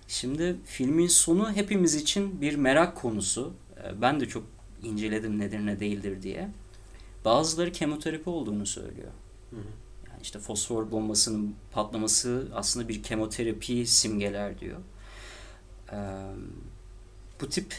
Şimdi 0.07 0.55
filmin 0.65 1.07
sonu 1.07 1.51
hepimiz 1.51 1.95
için 1.95 2.41
bir 2.41 2.55
merak 2.55 2.95
konusu. 2.97 3.53
E, 3.83 4.01
ben 4.01 4.19
de 4.19 4.27
çok 4.27 4.43
inceledim 4.83 5.39
nedir 5.39 5.65
ne 5.65 5.79
değildir 5.79 6.21
diye. 6.21 6.49
Bazıları 7.25 7.71
kemoterapi 7.71 8.29
olduğunu 8.29 8.65
söylüyor. 8.65 9.11
Hı 9.49 9.55
hı. 9.55 9.59
Yani 10.09 10.21
işte 10.21 10.39
fosfor 10.39 10.91
bombasının 10.91 11.55
patlaması 11.71 12.47
aslında 12.53 12.87
bir 12.87 13.03
kemoterapi 13.03 13.87
simgeler 13.87 14.59
diyor. 14.59 14.79
Ee, 15.91 15.95
bu 17.41 17.49
tip 17.49 17.75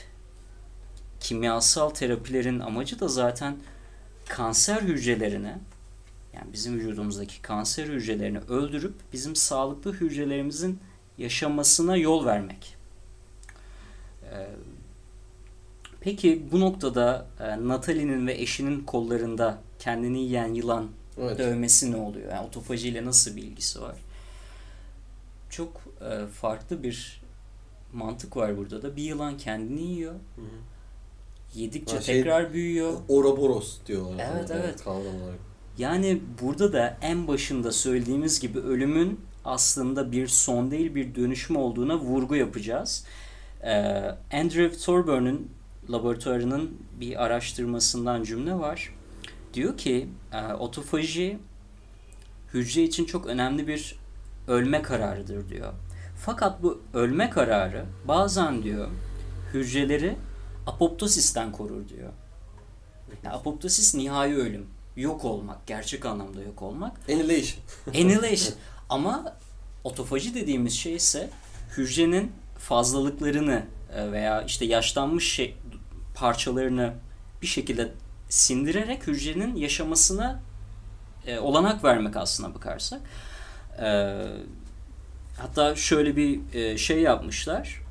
kimyasal 1.21 1.91
terapilerin 1.91 2.61
amacı 2.61 3.01
da 3.01 3.09
zaten 3.09 3.57
kanser 4.29 4.83
hücrelerini 4.83 5.55
yani 6.35 6.53
bizim 6.53 6.79
vücudumuzdaki 6.79 7.43
kanser 7.43 7.87
hücrelerini 7.87 8.39
öldürüp 8.39 8.95
bizim 9.13 9.37
sağlıklı 9.37 9.93
hücrelerimizin 9.93 10.81
yaşamasına 11.19 11.97
yol 11.97 12.25
vermek. 12.27 12.77
Ee, 14.33 14.47
peki 16.01 16.43
bu 16.53 16.61
noktada 16.61 17.27
e, 17.41 17.69
Natalie'nin 17.69 18.27
ve 18.27 18.35
eşinin 18.35 18.81
kollarında 18.85 19.59
kendini 19.79 20.19
yiyen 20.23 20.55
yılan 20.55 20.89
Evet. 21.21 21.39
dövmesi 21.39 21.93
ne 21.93 21.97
oluyor? 21.97 22.33
Yani 22.33 22.47
otofajiyle 22.47 23.05
nasıl 23.05 23.37
bir 23.37 23.43
ilgisi 23.43 23.83
var? 23.83 23.97
Çok 25.51 25.81
e, 26.11 26.27
farklı 26.27 26.83
bir 26.83 27.21
mantık 27.93 28.37
var 28.37 28.57
burada 28.57 28.83
da. 28.83 28.97
Bir 28.97 29.03
yılan 29.03 29.39
kendini 29.39 29.83
yiyor. 29.83 30.13
Hı 30.13 30.41
hı. 30.41 31.59
Yedikçe 31.61 31.97
Ha, 31.97 32.03
şey- 32.03 32.15
tekrar 32.17 32.53
büyüyor. 32.53 32.93
Ouroboros 33.09 33.79
diyorlar. 33.87 34.27
Evet, 34.33 34.51
Yani 34.51 34.61
evet. 34.65 34.85
Kavram 34.85 35.23
olarak. 35.23 35.39
Yani 35.79 36.23
burada 36.43 36.73
da 36.73 36.99
en 37.03 37.29
başında 37.29 37.73
söylediğimiz 37.73 38.41
gibi 38.41 38.59
ölümün 38.59 39.21
aslında 39.47 40.13
bir 40.13 40.27
son 40.27 40.71
değil 40.71 40.95
bir 40.95 41.15
dönüşüm 41.15 41.57
olduğuna 41.57 41.97
vurgu 41.99 42.37
yapacağız. 42.37 43.05
Ee, 43.63 43.71
Andrew 44.33 44.79
Thorburn 44.79 45.35
laboratuvarının 45.91 46.79
bir 47.01 47.25
araştırmasından 47.25 48.23
cümle 48.23 48.55
var. 48.55 48.95
Diyor 49.55 49.79
ki 49.79 50.09
e, 50.33 50.53
otofaji 50.53 51.39
hücre 52.55 52.83
için 52.83 53.05
çok 53.05 53.27
önemli 53.27 53.69
bir 53.69 53.99
ölme 54.49 54.83
kararıdır 54.83 55.49
diyor. 55.49 55.73
Fakat 56.25 56.63
bu 56.63 56.83
ölme 56.95 57.31
kararı 57.31 57.85
bazen 58.09 58.63
diyor 58.63 58.89
hücreleri 59.55 60.17
apoptosisten 60.67 61.53
korur 61.53 61.89
diyor. 61.89 62.13
Yani 63.25 63.35
apoptosis 63.35 63.95
nihai 63.95 64.35
ölüm. 64.35 64.67
Yok 64.97 65.25
olmak, 65.25 65.67
gerçek 65.67 66.07
anlamda 66.07 66.43
yok 66.43 66.63
olmak. 66.63 67.01
Annihilation. 67.09 67.61
Annihilation. 67.89 68.55
Ama 68.91 69.37
otofaji 69.85 70.35
dediğimiz 70.35 70.73
şey 70.73 70.95
ise 70.95 71.31
hücrenin 71.77 72.33
fazlalıklarını 72.59 73.63
e, 73.95 74.13
veya 74.13 74.43
işte 74.43 74.65
yaşlanmış 74.65 75.33
şey, 75.33 75.57
parçalarını 76.15 76.95
bir 77.43 77.47
şekilde 77.47 77.93
sindirerek 78.29 79.07
hücrenin 79.07 79.57
yaşamasına 79.57 80.41
e, 81.27 81.39
olanak 81.39 81.85
vermek 81.85 82.17
aslına 82.17 82.55
bakarsak. 82.55 83.01
E, 83.83 84.17
hatta 85.39 85.77
şöyle 85.77 86.17
bir 86.17 86.55
e, 86.55 86.79
şey 86.79 87.01
yapmışlar. 87.01 87.83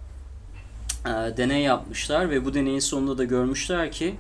E, 1.06 1.10
deney 1.38 1.62
yapmışlar 1.62 2.30
ve 2.30 2.46
bu 2.46 2.54
deneyin 2.54 2.80
sonunda 2.80 3.18
da 3.18 3.24
görmüşler 3.24 3.92
ki 3.92 4.16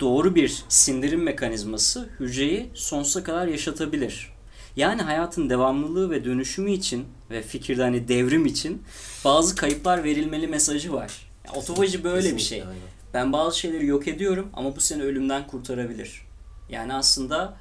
doğru 0.00 0.34
bir 0.34 0.64
sindirim 0.68 1.22
mekanizması 1.22 2.08
hücreyi 2.20 2.70
sonsuza 2.74 3.24
kadar 3.24 3.46
yaşatabilir. 3.46 4.29
Yani 4.76 5.02
hayatın 5.02 5.50
devamlılığı 5.50 6.10
ve 6.10 6.24
dönüşümü 6.24 6.70
için 6.70 7.04
ve 7.30 7.42
fikirde 7.42 7.82
hani 7.82 8.08
devrim 8.08 8.46
için 8.46 8.82
bazı 9.24 9.56
kayıplar 9.56 10.04
verilmeli 10.04 10.46
mesajı 10.46 10.92
var. 10.92 11.30
Yani 11.46 11.58
otofaji 11.58 12.04
böyle 12.04 12.16
bir 12.16 12.38
Kesinlikle, 12.38 12.46
şey. 12.48 12.62
aynen. 12.62 12.90
Ben 13.14 13.32
bazı 13.32 13.58
şeyleri 13.58 13.86
yok 13.86 14.08
ediyorum 14.08 14.48
ama 14.52 14.76
bu 14.76 14.80
seni 14.80 15.02
ölümden 15.02 15.46
kurtarabilir. 15.46 16.22
Yani 16.68 16.94
aslında 16.94 17.56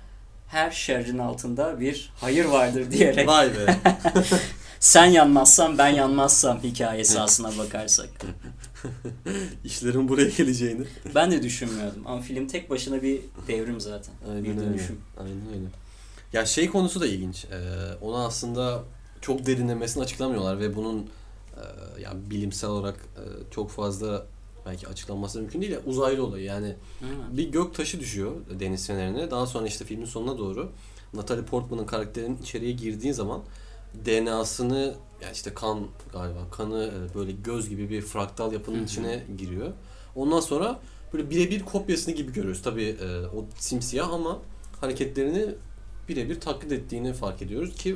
her 0.48 0.72
şerrin 0.72 1.18
altında 1.18 1.80
bir 1.80 2.12
hayır 2.16 2.46
vardır 2.46 2.92
diyerek 2.92 3.28
Vay 3.28 3.48
be. 3.54 3.78
sen 4.80 5.06
yanmazsan 5.06 5.78
ben 5.78 5.88
yanmazsam 5.88 6.64
hikayesi 6.64 7.20
aslına 7.20 7.58
bakarsak. 7.58 8.10
İşlerin 9.64 10.10
buraya 10.10 10.30
geleceğini. 10.30 10.86
Ben 11.16 11.32
de 11.32 11.44
düşünmüyordum 11.44 12.04
ama 12.06 12.22
film 12.22 12.48
tek 12.48 12.70
başına 12.70 13.02
bir 13.02 13.22
devrim 13.48 13.80
zaten. 13.80 14.14
Aynen 14.30 14.44
bir 14.44 14.50
öyle. 14.50 14.60
dönüşüm. 14.60 15.02
Aynen 15.18 15.48
öyle. 15.56 15.66
Ya 16.34 16.46
şey 16.46 16.70
konusu 16.70 17.02
da 17.02 17.08
ilginç. 17.08 17.46
Ee, 17.46 17.58
onu 18.02 18.18
aslında 18.18 18.84
çok 19.22 19.46
derinlemesine 19.46 20.04
açıklamıyorlar 20.04 20.60
ve 20.60 20.76
bunun 20.76 21.00
e, 21.00 21.62
yani 22.02 22.30
bilimsel 22.30 22.70
olarak 22.70 22.96
e, 22.96 23.24
çok 23.52 23.72
fazla 23.72 24.26
belki 24.66 24.88
açıklanması 24.88 25.40
mümkün 25.40 25.62
değil 25.62 25.72
ya 25.72 25.80
uzaylı 25.86 26.26
olayı 26.26 26.44
yani 26.46 26.76
Hı. 27.00 27.38
bir 27.38 27.50
gök 27.50 27.74
taşı 27.76 28.00
düşüyor 28.00 28.32
deniz 28.60 28.88
fenerine. 28.88 29.32
Daha 29.32 29.46
sonra 29.46 29.68
işte 29.68 29.86
filmin 29.86 30.06
sonuna 30.06 30.38
doğru 30.38 30.72
Natalie 31.14 31.46
Portman'ın 31.46 31.86
karakterinin 31.86 32.38
içeriye 32.38 32.72
girdiği 32.72 33.14
zaman 33.14 33.42
DNA'sını 34.06 34.96
yani 35.22 35.34
işte 35.34 35.54
kan 35.54 35.88
galiba 36.14 36.40
kanı 36.52 36.84
e, 36.84 37.16
böyle 37.16 37.32
göz 37.32 37.70
gibi 37.70 37.90
bir 37.90 38.02
fraktal 38.02 38.54
yapının 38.54 38.84
içine 38.86 39.24
giriyor. 39.38 39.72
Ondan 40.16 40.40
sonra 40.40 40.80
böyle 41.14 41.30
birebir 41.30 41.66
kopyasını 41.66 42.16
gibi 42.16 42.34
görüyoruz. 42.34 42.62
Tabii 42.62 42.98
e, 43.02 43.26
o 43.38 43.46
simsiyah 43.58 44.14
ama 44.14 44.40
hareketlerini 44.82 45.56
birebir 46.10 46.40
taklit 46.40 46.72
ettiğini 46.72 47.14
fark 47.14 47.42
ediyoruz 47.42 47.76
ki 47.76 47.96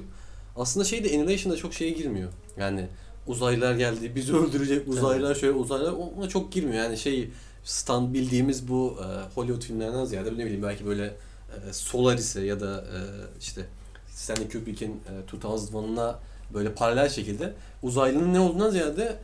aslında 0.56 0.86
şey 0.86 1.04
de 1.04 1.08
Annihilation'da 1.08 1.58
çok 1.58 1.74
şeye 1.74 1.92
girmiyor. 1.92 2.30
Yani 2.58 2.88
uzaylılar 3.28 3.76
geldi, 3.76 4.16
bizi 4.16 4.34
öldürecek 4.38 4.88
uzaylılar 4.88 5.36
şöyle 5.36 5.54
uzaylılar 5.54 5.94
ona 6.18 6.30
çok 6.30 6.52
girmiyor. 6.52 6.84
Yani 6.84 6.98
şey 6.98 7.30
stand 7.64 8.14
bildiğimiz 8.14 8.68
bu 8.68 8.98
e, 9.00 9.06
Hollywood 9.36 9.62
filmlerinden 9.62 10.06
ziyade 10.06 10.34
ne 10.34 10.46
bileyim 10.46 10.64
belki 10.64 10.86
böyle 10.86 11.06
e, 11.06 11.74
Solaris'e 11.74 12.42
ya 12.42 12.60
da 12.60 12.82
e, 12.82 13.00
işte 13.40 13.66
Stanley 14.08 14.50
Kubrick'in 14.50 15.02
e, 15.32 15.38
2001'ına 15.38 16.16
böyle 16.54 16.74
paralel 16.74 17.10
şekilde 17.10 17.54
uzaylının 17.84 18.34
ne 18.34 18.40
olduğundan 18.40 18.70
ziyade 18.70 19.18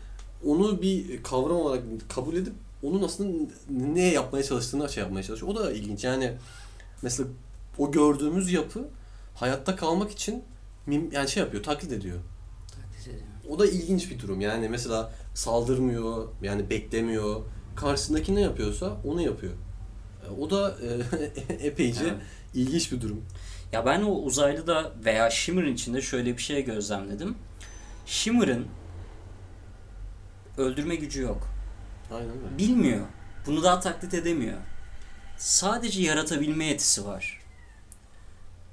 onu 0.46 0.82
bir 0.82 1.24
kavram 1.24 1.58
olarak 1.58 1.84
kabul 2.10 2.36
edip 2.36 2.54
onun 2.84 3.04
aslında 3.04 3.52
ne 3.70 4.14
yapmaya 4.14 4.44
çalıştığını 4.44 4.90
şey 4.90 5.04
yapmaya 5.04 5.24
çalışıyor. 5.24 5.52
O 5.52 5.56
da 5.56 5.72
ilginç. 5.72 6.04
Yani 6.04 6.34
mesela 7.02 7.30
o 7.80 7.92
gördüğümüz 7.92 8.52
yapı 8.52 8.88
hayatta 9.36 9.76
kalmak 9.76 10.12
için 10.12 10.44
mim, 10.86 11.10
yani 11.12 11.30
şey 11.30 11.44
yapıyor, 11.44 11.64
taklit 11.64 11.92
ediyor. 11.92 12.20
Taklit 12.72 13.08
ediyorum. 13.08 13.28
O 13.50 13.60
da 13.60 13.66
ilginç 13.68 14.12
bir 14.12 14.20
durum. 14.20 14.42
Yani 14.42 14.70
mesela 14.70 15.14
saldırmıyor, 15.34 16.28
yani 16.42 16.70
beklemiyor. 16.70 17.42
Karşısındaki 17.76 18.36
ne 18.36 18.42
yapıyorsa 18.42 18.98
onu 19.06 19.22
yapıyor. 19.22 19.54
E, 20.28 20.30
O 20.42 20.50
da 20.50 20.78
e, 21.50 21.54
epeyce 21.68 22.04
Evet. 22.04 22.16
ilginç 22.54 22.92
bir 22.92 23.02
durum. 23.02 23.26
Ya 23.72 23.86
ben 23.86 24.02
o 24.02 24.12
uzaylıda 24.12 24.92
veya 25.06 25.30
Shimmer'ın 25.30 25.74
içinde 25.74 26.02
şöyle 26.02 26.38
bir 26.38 26.42
şey 26.42 26.66
gözlemledim. 26.66 27.36
Shimmer'ın 28.06 28.68
öldürme 30.58 30.96
gücü 30.96 31.22
yok. 31.22 31.48
Aynen 32.12 32.30
öyle. 32.30 32.58
Bilmiyor. 32.58 33.06
Bunu 33.46 33.64
daha 33.64 33.80
taklit 33.80 34.14
edemiyor. 34.14 34.58
Sadece 35.38 36.02
yaratabilme 36.02 36.66
yetisi 36.66 37.06
var. 37.06 37.39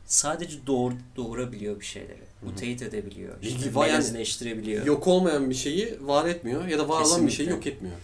Sadece 0.07 0.67
doğur, 0.67 0.93
doğurabiliyor 1.17 1.81
bir 1.81 1.85
şeyleri. 1.85 2.21
hı. 2.41 2.47
Mutate 2.47 2.85
edebiliyor. 2.85 3.35
İşte 3.43 3.71
melezleştirebiliyor. 3.71 4.87
Yok 4.87 5.07
olmayan 5.07 5.51
bir 5.51 5.55
şeyi 5.55 5.99
var 6.07 6.27
etmiyor 6.27 6.65
ya 6.67 6.79
da 6.79 6.89
var 6.89 7.03
olan 7.03 7.27
bir 7.27 7.33
şeyi 7.33 7.49
Kesinlikle. 7.49 7.71
yok 7.71 7.77
etmiyor. 7.77 7.97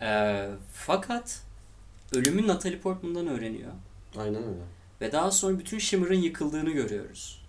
Ee, 0.00 0.50
fakat 0.72 1.42
ölümü 2.14 2.46
Natalie 2.46 2.78
Portman'dan 2.78 3.26
öğreniyor. 3.26 3.72
Aynen 4.16 4.42
öyle. 4.42 4.60
Ve 5.00 5.12
daha 5.12 5.30
sonra 5.30 5.58
bütün 5.58 5.78
Shimmer'ın 5.78 6.22
yıkıldığını 6.22 6.70
görüyoruz. 6.70 7.42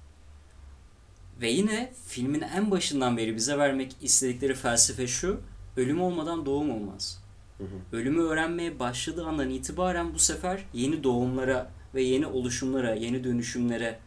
Ve 1.41 1.49
yine 1.49 1.93
filmin 2.07 2.41
en 2.41 2.71
başından 2.71 3.17
beri 3.17 3.35
bize 3.35 3.57
vermek 3.57 3.95
istedikleri 4.01 4.55
felsefe 4.55 5.07
şu. 5.07 5.41
Ölüm 5.77 6.01
olmadan 6.01 6.45
doğum 6.45 6.71
olmaz. 6.71 7.23
Hı 7.57 7.63
hı. 7.63 7.97
Ölümü 7.97 8.21
öğrenmeye 8.21 8.79
başladığı 8.79 9.25
andan 9.25 9.49
itibaren 9.49 10.13
bu 10.13 10.19
sefer 10.19 10.65
yeni 10.73 11.03
doğumlara 11.03 11.71
ve 11.95 12.01
yeni 12.01 12.27
oluşumlara, 12.27 12.93
yeni 12.93 13.23
dönüşümlere 13.23 13.99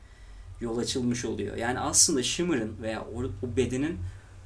yol 0.60 0.78
açılmış 0.78 1.24
oluyor. 1.24 1.56
Yani 1.56 1.80
aslında 1.80 2.22
Shimmer'ın 2.22 2.72
veya 2.82 3.02
o, 3.02 3.22
bedenin 3.56 3.98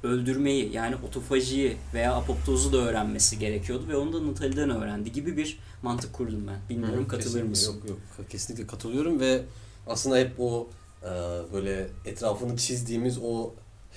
öldürmeyi 0.03 0.73
yani 0.73 0.95
otofajiyi 1.07 1.77
veya 1.93 2.15
apoptozu 2.15 2.73
da 2.73 2.77
öğrenmesi 2.77 3.39
gerekiyordu 3.39 3.87
ve 3.87 3.95
onu 3.95 4.13
da 4.13 4.27
Natalie'den 4.27 4.69
öğrendi 4.69 5.11
gibi 5.11 5.37
bir 5.37 5.59
mantık 5.81 6.13
kurdum 6.13 6.47
ben. 6.47 6.59
Bilmiyorum 6.69 7.03
Hı, 7.03 7.07
katılır 7.07 7.43
mısın? 7.43 7.75
Yok 7.87 7.99
yok 8.19 8.29
kesinlikle 8.29 8.67
katılıyorum 8.67 9.19
ve 9.19 9.41
aslında 9.87 10.17
hep 10.17 10.39
o 10.39 10.69
e, 11.03 11.09
böyle 11.53 11.87
etrafını 12.05 12.57
çizdiğimiz 12.57 13.17
o 13.23 13.53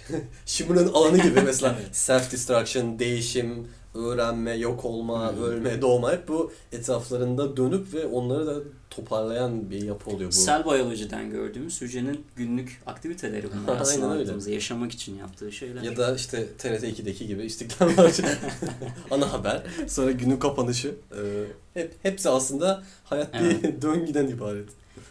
Shimmer'ın 0.47 0.93
alanı 0.93 1.19
gibi 1.19 1.41
mesela 1.45 1.79
self 1.93 2.33
destruction, 2.33 2.99
değişim, 2.99 3.69
öğrenme, 3.95 4.55
yok 4.55 4.85
olma, 4.85 5.33
Hı. 5.33 5.43
ölme, 5.43 5.83
doğma 5.83 6.13
hep 6.13 6.29
bu 6.29 6.53
etraflarında 6.73 7.57
dönüp 7.57 7.95
ve 7.95 8.07
onları 8.07 8.47
da 8.47 8.55
toparlayan 8.91 9.71
bir 9.71 9.83
yapı 9.83 10.11
oluyor 10.11 10.31
bu. 10.31 10.47
Cell 10.47 10.65
biyolojiden 10.65 11.31
gördüğümüz 11.31 11.81
hücrenin 11.81 12.25
günlük 12.37 12.83
aktiviteleri 12.87 13.47
bunlar 13.63 13.81
aslında 13.81 14.07
Aynen 14.09 14.35
öyle. 14.41 14.53
yaşamak 14.53 14.93
için 14.93 15.17
yaptığı 15.19 15.53
şeyler. 15.53 15.83
Ya 15.83 15.97
da 15.97 16.15
işte 16.15 16.47
TRT 16.59 16.83
2'deki 16.85 17.27
gibi 17.27 17.43
İstiklal 17.43 17.91
Marşı 17.97 18.25
ana 19.11 19.33
haber. 19.33 19.63
Sonra 19.89 20.11
günün 20.11 20.37
kapanışı. 20.37 20.95
Ee, 21.13 21.45
hep 21.75 21.95
hepsi 22.03 22.29
aslında 22.29 22.83
hayat 23.05 23.35
bir 23.35 23.83
döngüden 23.83 24.27
ibaret. 24.27 24.69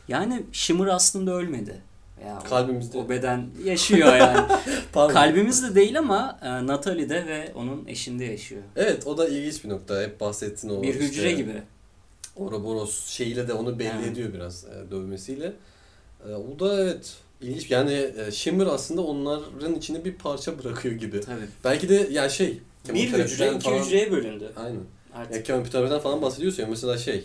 Yani 0.08 0.44
Shimmer 0.52 0.88
aslında 0.88 1.34
ölmedi. 1.34 1.82
Ya 2.26 2.40
Kalbimizde. 2.50 2.98
O 2.98 3.10
beden 3.10 3.48
yaşıyor 3.64 4.16
yani. 4.16 4.48
Kalbimizde 4.94 5.76
değil 5.76 6.00
ama 6.00 6.40
e, 6.44 6.68
Natalie'de 6.68 7.26
ve 7.28 7.52
onun 7.56 7.86
eşinde 7.88 8.26
yaşıyor. 8.26 8.62
Evet 8.76 9.08
o 9.08 9.18
da 9.18 9.28
ilginç 9.28 9.64
bir 9.64 9.70
nokta. 9.70 10.02
Hep 10.02 10.20
bahsettin 10.20 10.70
o 10.70 10.84
bir 10.84 10.94
hücre 10.96 11.06
işte 11.30 11.32
gibi. 11.32 11.62
Ouroboros 12.36 13.06
şeyiyle 13.08 13.48
de 13.48 13.54
onu 13.54 13.80
belli 13.80 13.90
Evet. 14.00 14.08
ediyor 14.12 14.34
biraz 14.34 14.64
e, 14.66 14.92
dövmesiyle. 14.92 15.54
E, 16.30 16.34
o 16.34 16.60
da 16.60 16.84
evet 16.84 17.14
ilginç. 17.42 17.72
Yani 17.72 17.94
e, 18.28 18.32
Shimmer 18.32 18.66
aslında 18.66 19.02
onların 19.02 19.76
içine 19.76 20.06
bir 20.06 20.14
parça 20.16 20.60
bırakıyor 20.64 20.96
gibi. 20.96 21.22
Tabii. 21.22 21.46
Belki 21.64 21.90
de 21.90 22.08
yani 22.12 22.32
şey 22.32 22.60
Bir 22.94 23.14
hücre 23.14 23.52
iki 23.56 23.60
falan- 23.60 23.80
hücreye 23.80 24.12
bölündü. 24.12 24.52
Aynen. 24.56 24.80
Artık. 25.16 25.36
Ya 25.36 25.44
kemoterapiden 25.44 26.00
falan 26.00 26.22
bahsediyorsun 26.22 26.64
ya 26.64 26.70
mesela 26.70 26.98
şey 26.98 27.24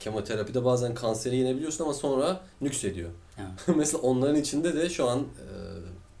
kemoterapide 0.00 0.64
bazen 0.64 0.94
kanseri 0.94 1.36
yenebiliyorsun 1.36 1.84
ama 1.84 1.94
sonra 1.94 2.40
nüksediyor. 2.60 3.10
Evet. 3.38 3.48
mesela 3.76 3.98
onların 3.98 4.36
içinde 4.36 4.74
de 4.74 4.88
şu 4.88 5.08
an 5.08 5.18
e, 5.18 5.46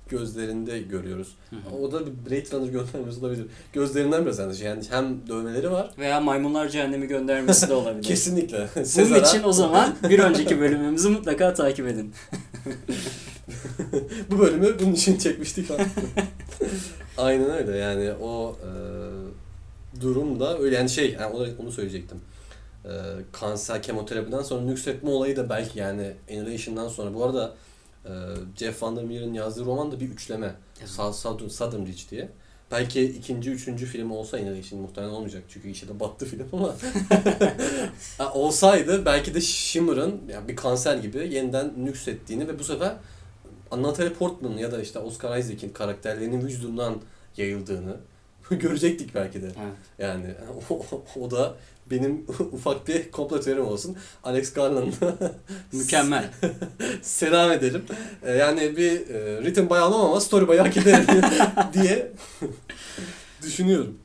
gözlerinde 0.08 0.78
görüyoruz. 0.78 1.36
Hı 1.50 1.56
hı. 1.56 1.76
O 1.82 1.92
da 1.92 2.00
bir 2.06 2.30
Blade 2.30 2.56
Runner 2.56 2.72
göndermesi 2.72 3.20
olabilir. 3.20 3.46
Gözlerinden 3.72 4.24
biraz 4.26 4.38
yani 4.38 4.64
yani 4.64 4.82
hem 4.90 5.28
dövmeleri 5.28 5.70
var. 5.70 5.90
Veya 5.98 6.20
maymunlar 6.20 6.68
cehennemi 6.68 7.06
göndermesi 7.06 7.68
de 7.68 7.74
olabilir. 7.74 8.02
Kesinlikle. 8.08 8.68
Bunun 8.76 9.24
için 9.24 9.42
o 9.44 9.52
zaman 9.52 9.94
bir 10.08 10.18
önceki 10.18 10.60
bölümümüzü 10.60 11.08
mutlaka 11.08 11.54
takip 11.54 11.86
edin. 11.86 12.12
bu 14.30 14.38
bölümü 14.38 14.78
bunun 14.80 14.92
için 14.92 15.18
çekmiştik. 15.18 15.70
Aynen 17.18 17.50
öyle 17.50 17.76
yani 17.76 18.12
o 18.12 18.56
e, 18.62 18.70
durumda 20.00 20.58
öyle 20.58 20.76
yani 20.76 20.90
şey 20.90 21.12
yani 21.20 21.54
onu 21.58 21.72
söyleyecektim. 21.72 22.20
E, 22.86 22.92
kanser 23.32 23.82
kemoterapiden 23.82 24.42
sonra 24.42 24.62
nüksetme 24.62 25.10
olayı 25.10 25.36
da 25.36 25.50
belki 25.50 25.78
yani 25.78 26.12
Annihilation'dan 26.30 26.88
sonra 26.88 27.14
bu 27.14 27.24
arada 27.24 27.54
e, 28.04 28.10
Jeff 28.56 28.82
Vandermeer'in 28.82 29.34
yazdığı 29.34 29.64
roman 29.64 29.92
da 29.92 30.00
bir 30.00 30.08
üçleme. 30.08 30.54
Evet. 30.78 30.88
South, 30.88 31.16
Southern, 31.16 31.48
Southern 31.48 31.86
Ridge 31.86 32.02
diye. 32.10 32.28
Belki 32.70 33.02
ikinci, 33.02 33.50
üçüncü 33.50 33.86
film 33.86 34.10
olsa 34.10 34.36
Annihilation 34.36 34.80
muhtemelen 34.80 35.12
olmayacak 35.12 35.42
çünkü 35.48 35.68
işe 35.68 35.88
de 35.88 36.00
battı 36.00 36.26
film 36.26 36.48
ama 36.52 36.74
olsaydı 38.34 39.04
belki 39.04 39.34
de 39.34 39.40
Shimmer'ın 39.40 40.22
yani 40.32 40.48
bir 40.48 40.56
kanser 40.56 40.96
gibi 40.96 41.34
yeniden 41.34 41.72
nüksettiğini 41.84 42.48
ve 42.48 42.58
bu 42.58 42.64
sefer 42.64 42.96
Natalie 43.72 44.12
Portman 44.12 44.56
ya 44.56 44.72
da 44.72 44.82
işte 44.82 44.98
Oscar 44.98 45.38
Isaac'in 45.38 45.70
karakterlerinin 45.70 46.46
vücudundan 46.46 47.00
yayıldığını 47.36 47.96
görecektik 48.60 49.14
belki 49.14 49.42
de. 49.42 49.46
Evet. 49.46 49.76
Yani 49.98 50.34
o, 50.70 51.04
o 51.20 51.30
da 51.30 51.54
benim 51.90 52.26
ufak 52.52 52.88
bir 52.88 53.10
komplo 53.10 53.40
teorim 53.40 53.66
olsun. 53.66 53.96
Alex 54.24 54.52
Garland'a 54.52 55.14
Mükemmel. 55.72 56.30
selam 57.02 57.52
ederim. 57.52 57.84
Ee, 58.22 58.32
yani 58.32 58.76
bir 58.76 59.10
e, 59.10 59.36
written 59.36 59.70
by 59.70 59.74
almam 59.74 60.00
ama 60.00 60.20
story 60.20 60.48
by 60.48 60.56
hak 60.56 60.74
diye 61.74 62.12
düşünüyorum. 63.42 63.98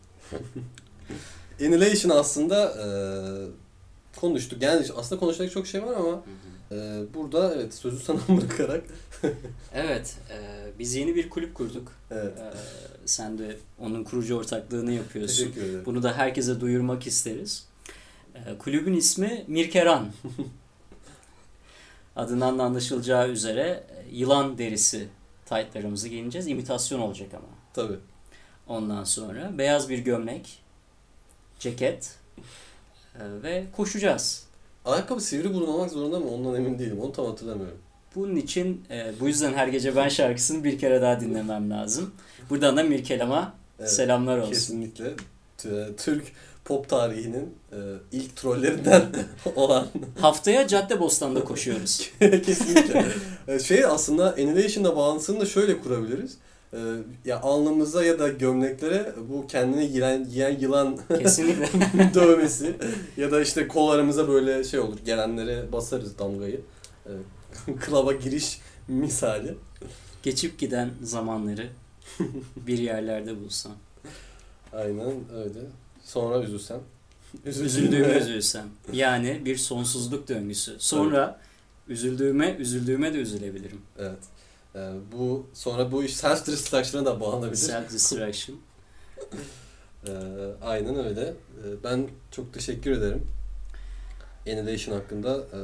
Annihilation 1.62 2.18
aslında 2.18 2.66
e, 2.66 2.88
konuştuk. 4.20 4.62
Yani 4.62 4.86
aslında 4.98 5.20
konuşacak 5.20 5.52
çok 5.52 5.68
şey 5.68 5.84
var 5.84 5.96
ama 5.96 6.24
e, 6.72 7.02
burada 7.14 7.54
evet 7.56 7.74
sözü 7.74 8.00
sana 8.04 8.20
bırakarak 8.30 8.84
Evet, 9.74 10.16
e, 10.32 10.38
biz 10.80 10.96
yeni 10.96 11.16
bir 11.16 11.30
kulüp 11.30 11.56
kurduk. 11.56 11.92
evet, 12.12 12.38
E, 12.38 12.52
sen 13.06 13.38
de 13.38 13.58
onun 13.80 14.04
kurucu 14.04 14.36
ortaklığını 14.38 14.92
yapıyorsun. 14.92 15.38
teşekkür 15.44 15.62
ederim. 15.62 15.84
Bunu 15.86 16.04
da 16.04 16.14
herkese 16.18 16.62
duyurmak 16.62 17.08
isteriz. 17.08 17.68
E, 18.36 18.58
kulübün 18.58 18.94
ismi 18.94 19.44
Mirkeran. 19.48 20.08
Adından 22.16 22.60
da 22.60 22.64
anlaşılacağı 22.64 23.30
üzere 23.30 23.84
e, 23.90 24.16
yılan 24.16 24.58
derisi 24.58 25.08
taytlarımızı 25.46 26.08
giyineceğiz. 26.08 26.48
İmitasyon 26.48 27.00
olacak 27.00 27.34
ama. 27.34 27.48
Tabii. 27.74 27.98
Ondan 28.68 29.04
sonra 29.04 29.58
beyaz 29.58 29.90
bir 29.90 30.00
gömlek, 30.00 30.60
ceket 31.60 32.16
e, 33.16 33.44
ve 33.44 33.66
koşacağız. 33.76 34.48
Ayakkabı 34.86 35.22
sivri 35.22 35.54
burun 35.54 35.68
olmak 35.68 35.92
zorunda 35.92 36.20
mı? 36.20 36.26
Ondan 36.30 36.56
emin 36.56 36.80
değilim. 36.80 37.00
Onu 37.02 37.12
tam 37.12 37.26
hatırlamıyorum. 37.26 37.78
Bunun 38.16 38.36
için 38.36 38.82
e, 38.90 39.12
bu 39.20 39.28
yüzden 39.28 39.54
her 39.54 39.68
gece 39.68 39.96
ben 39.96 40.10
şarkısını 40.10 40.64
bir 40.64 40.80
kere 40.80 41.02
daha 41.02 41.20
dinlemem 41.20 41.70
lazım. 41.70 42.12
Buradan 42.50 42.78
da 42.78 42.84
Mirkelam'a 42.84 43.54
Evet, 43.80 43.92
selamlar 43.92 44.38
olsun. 44.38 44.52
Kesinlikle. 44.52 45.14
Türk 45.98 46.24
pop 46.66 46.90
tarihinin 46.90 47.56
e, 47.72 47.78
ilk 48.12 48.36
trollerinden 48.36 49.04
olan 49.56 49.88
Haftaya 50.22 50.68
Caddebostan'da 50.68 51.44
koşuyoruz. 51.44 52.10
Kesinlikle. 52.20 53.06
Ee, 53.48 53.60
şey 53.60 53.86
aslında 53.86 54.32
Annihilation'la 54.34 54.96
bağlantısını 54.96 55.40
da 55.40 55.46
şöyle 55.46 55.82
kurabiliriz. 55.82 56.38
Ee, 56.74 56.78
ya 57.26 57.42
alnımıza 57.42 58.06
ya 58.06 58.20
da 58.20 58.28
gömleklere 58.28 59.14
bu 59.30 59.48
kendini 59.48 59.86
yiyen, 59.86 60.26
yiyen 60.26 60.60
yılan 60.60 60.98
Kesinlikle. 61.20 62.14
dövmesi 62.14 62.76
ya 63.18 63.32
da 63.32 63.42
işte 63.42 63.68
kollarımıza 63.68 64.28
böyle 64.28 64.64
şey 64.64 64.80
olur 64.80 64.98
gelenlere 65.06 65.72
basarız 65.72 66.20
damgayı. 66.20 66.62
Ee, 67.06 67.10
klaba 67.80 68.14
giriş 68.14 68.60
misali. 68.88 69.56
Geçip 70.24 70.60
giden 70.60 70.90
zamanları 71.04 71.70
bir 72.56 72.78
yerlerde 72.78 73.40
bulsam. 73.40 73.72
Aynen 74.74 75.14
öyle. 75.36 75.60
Sonra 76.04 76.44
üzülsem. 76.44 76.80
Üzüldüğüme 77.46 78.18
üzülsem. 78.18 78.66
Yani 78.94 79.42
bir 79.46 79.58
sonsuzluk 79.58 80.28
döngüsü. 80.28 80.76
Sonra 80.80 81.40
üzüldüğüme, 81.88 82.56
üzüldüğüme 82.60 83.14
de 83.14 83.18
üzülebilirim. 83.18 83.82
Evet. 84.00 84.20
Ee, 84.76 84.92
bu 85.12 85.46
sonra 85.54 85.92
bu 85.92 86.04
iş 86.04 86.16
self 86.16 86.48
destruction'a 86.48 87.06
da 87.06 87.20
bağlanabilir. 87.20 87.56
Self 87.56 87.92
distraction. 87.92 88.58
Ee, 90.08 90.12
aynen 90.64 91.06
öyle. 91.06 91.22
Ee, 91.22 91.84
ben 91.84 92.08
çok 92.32 92.54
teşekkür 92.54 92.92
ederim. 92.92 93.28
Annihilation 94.48 94.96
hakkında 94.96 95.38
e, 95.38 95.60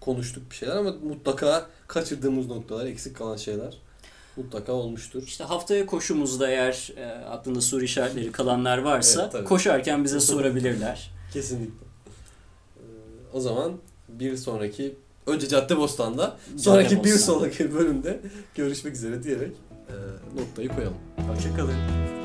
konuştuk 0.00 0.50
bir 0.50 0.56
şeyler 0.56 0.76
ama 0.76 0.92
mutlaka 0.92 1.66
kaçırdığımız 1.88 2.46
noktalar, 2.46 2.86
eksik 2.86 3.16
kalan 3.16 3.36
şeyler 3.36 3.78
mutlaka 4.36 4.72
olmuştur. 4.72 5.22
İşte 5.22 5.44
haftaya 5.44 5.86
koşumuzda 5.86 6.50
eğer 6.50 6.92
e, 6.96 7.06
aklında 7.24 7.60
soru 7.60 7.82
işaretleri 7.84 8.32
kalanlar 8.32 8.78
varsa 8.78 9.22
Evet, 9.22 9.32
tabii. 9.32 9.44
koşarken 9.44 10.04
bize 10.04 10.20
sorabilirler. 10.20 11.10
Kesinlikle. 11.32 11.86
Ee, 12.76 12.82
o 13.32 13.40
zaman 13.40 13.72
bir 14.08 14.36
sonraki 14.36 14.96
önce 15.28 15.48
Caddebostan'da 15.48 16.36
sonraki 16.56 16.90
bir 16.90 16.96
Caddebostan. 16.96 17.32
sonraki 17.34 17.74
bölümde 17.74 18.20
görüşmek 18.54 18.94
üzere 18.94 19.22
diyerek 19.22 19.52
e, 19.88 19.94
noktayı 20.40 20.68
koyalım. 20.68 20.96
Hoşçakalın. 21.28 22.17